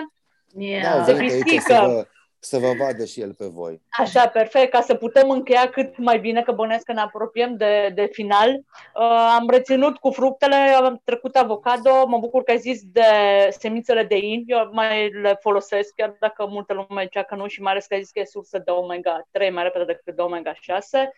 [0.57, 0.97] Yeah.
[0.97, 2.07] Da, se pisică
[2.43, 3.81] să vă vadă și el pe voi.
[3.89, 7.91] Așa, perfect, ca să putem încheia cât mai bine, că bănesc că ne apropiem de,
[7.95, 8.49] de final.
[8.49, 13.01] Uh, am reținut cu fructele, am trecut avocado, mă bucur că ai zis de
[13.49, 17.61] semințele de in, eu mai le folosesc, chiar dacă multă lume zicea că nu și
[17.61, 21.09] mai ales că ai zis că e sursă de omega-3 mai repede decât de omega-6.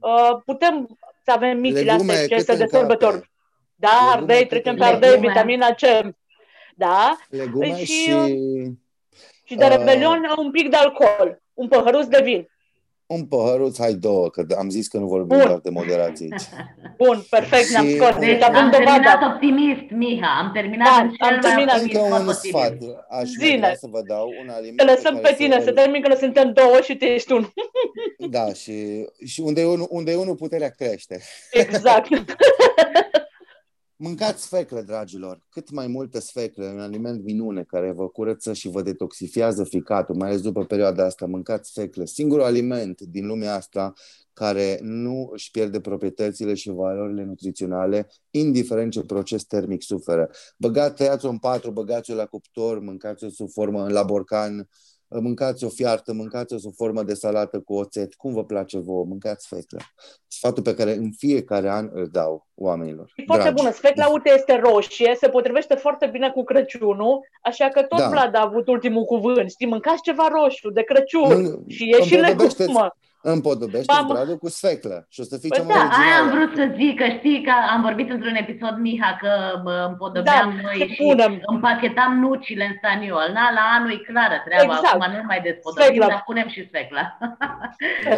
[0.00, 3.30] Uh, putem să avem micile astea ce este de sărbători.
[3.74, 6.14] Da, ardei, trecem pe ardei, vitamina C.
[6.76, 7.16] Da?
[7.28, 8.28] Legume și, și
[9.44, 12.48] și de Revelion uh, un pic de alcool, un păhăruț de vin.
[13.06, 15.46] Un păhăruț, hai două, că am zis că nu vorbim Bun.
[15.46, 16.42] doar de moderație aici.
[17.02, 18.18] Bun, perfect, ne-am scos.
[18.18, 18.70] Deci, am dovada.
[18.70, 21.80] terminat optimist, Miha, am terminat da, în cel am terminat.
[21.80, 22.76] Încă un sfat,
[23.08, 24.76] aș vrea să vă dau un aliment.
[24.76, 27.52] Te lăsăm pe tine, să termin că suntem două și tu ești unul.
[28.30, 31.20] Da, și, și unde, e unul, unde e unul puterea crește.
[31.50, 32.08] Exact.
[33.96, 38.82] Mâncați sfeclă, dragilor, cât mai multă sfeclă, un aliment minune care vă curăță și vă
[38.82, 42.04] detoxifiază ficatul, mai ales după perioada asta, mâncați sfeclă.
[42.04, 43.92] Singurul aliment din lumea asta
[44.32, 50.30] care nu își pierde proprietățile și valorile nutriționale, indiferent ce proces termic suferă.
[50.56, 54.68] Băgați, tăiați-o în patru, băgați-o la cuptor, mâncați-o sub formă la borcan,
[55.20, 59.04] mâncați o fiartă, mâncați o sub formă de salată cu oțet, cum vă place vouă,
[59.04, 59.78] mâncați sfeclă.
[60.26, 63.12] Sfatul pe care în fiecare an îl dau oamenilor.
[63.16, 63.70] E foarte bună.
[63.72, 68.08] Sfecla, uite, este roșie, se potrivește foarte bine cu Crăciunul, așa că tot da.
[68.08, 69.50] Vlad a avut ultimul cuvânt.
[69.50, 72.96] Știi, mâncați ceva roșu de Crăciun nu, și e și legumă
[73.32, 74.06] împodobește Bam.
[74.06, 76.74] bradul cu sfeclă și o să fii păi cea mai da, aia am vrut să
[76.76, 79.32] zic, că știi că am vorbit într-un episod, Miha, că
[79.88, 81.40] împodobeam da, noi și punem.
[81.46, 83.30] împachetam nucile în staniol.
[83.32, 84.94] Na, la anul e clară treaba, exact.
[84.94, 87.04] acum nu mai despodobim, dar punem și sfecla.
[88.04, 88.14] Da.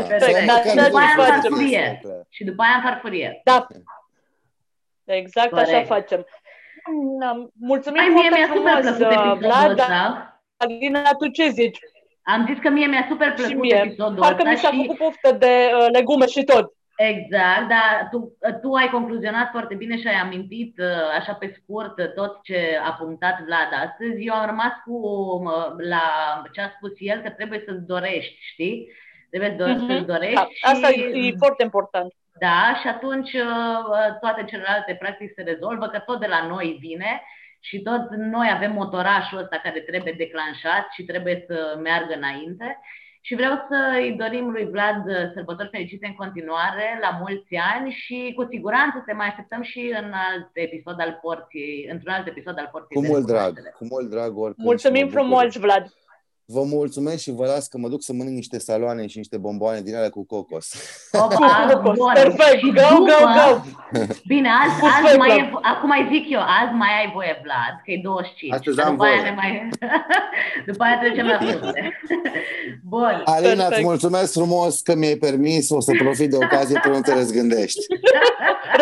[0.46, 0.57] Da.
[0.70, 2.00] Și după aia în farfurie.
[2.28, 3.40] Și după aia în farfurie.
[3.44, 3.66] Da.
[5.04, 5.68] Exact Corect.
[5.68, 6.26] așa facem.
[7.52, 10.30] Mulțumim Ai, mie mi-a super plăcut episodul ăsta.
[10.57, 11.78] Adina, tu ce zici?
[12.35, 13.83] Am zis că mie mi-a super plăcut și mie.
[13.85, 14.77] episodul Parcă ăsta mi s-a și...
[14.77, 16.66] făcut poftă de uh, legume și tot.
[16.97, 21.59] Exact, dar tu, uh, tu ai concluzionat foarte bine și ai amintit uh, așa pe
[21.62, 24.24] scurt uh, tot ce a punctat Vlad astăzi.
[24.24, 24.97] Eu am rămas cu
[25.77, 26.03] la
[26.53, 28.89] ce a spus el că trebuie să-ți dorești, știi?
[29.31, 29.87] Trebuie să mm-hmm.
[29.89, 30.35] să-ți dorești.
[30.35, 30.64] Da, și...
[30.64, 32.12] Asta e, e foarte important.
[32.39, 33.31] Da, și atunci
[34.20, 37.22] toate celelalte practic se rezolvă, că tot de la noi vine
[37.68, 42.78] și tot noi avem motorașul ăsta care trebuie declanșat și trebuie să meargă înainte.
[43.20, 45.02] Și vreau să îi dorim lui Vlad
[45.34, 50.12] sărbători fericite în continuare, la mulți ani și cu siguranță te mai așteptăm și în
[50.28, 52.96] alt episod al porții, într-un alt episod al porții.
[52.96, 54.66] Cu mult drag, cu mult drag oricând.
[54.66, 55.86] Mulțumim frumos, Vlad!
[56.49, 59.80] Vă mulțumesc și vă las că mă duc să mănânc niște saloane și niște bomboane
[59.80, 60.66] din alea cu cocos.
[61.12, 61.26] Opa,
[61.70, 62.12] Cu cocos, bun.
[62.14, 63.61] perfect, Și go, după- go, go!
[64.26, 65.34] Bine, azi, Cu azi mai specula.
[65.34, 68.53] e, acum mai zic eu, azi mai ai voie, Vlad, că e 25.
[68.53, 69.28] Astăzi După am aia voie.
[69.30, 69.68] ne mai...
[70.68, 71.99] După aia trecem la fructe.
[72.94, 73.22] Bun.
[73.24, 73.82] Alina, îți Perfect.
[73.90, 77.80] mulțumesc frumos că mi-ai permis, o să profit de ocazie până nu te răzgândești.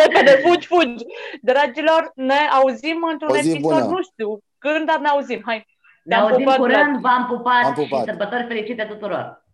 [0.03, 1.05] Repede, fugi, fugi!
[1.43, 3.85] Dragilor, ne auzim într-un O zi episod, bună.
[3.95, 5.43] nu știu, când, dar ne auzim.
[5.47, 5.73] Hai!
[6.05, 7.99] Ne Te-am auzim pupat, curând, v-am pupat, Am pupat.
[7.99, 9.45] și sărbători fericite tuturor!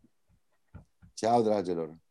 [1.14, 1.94] Ceau, dragilor!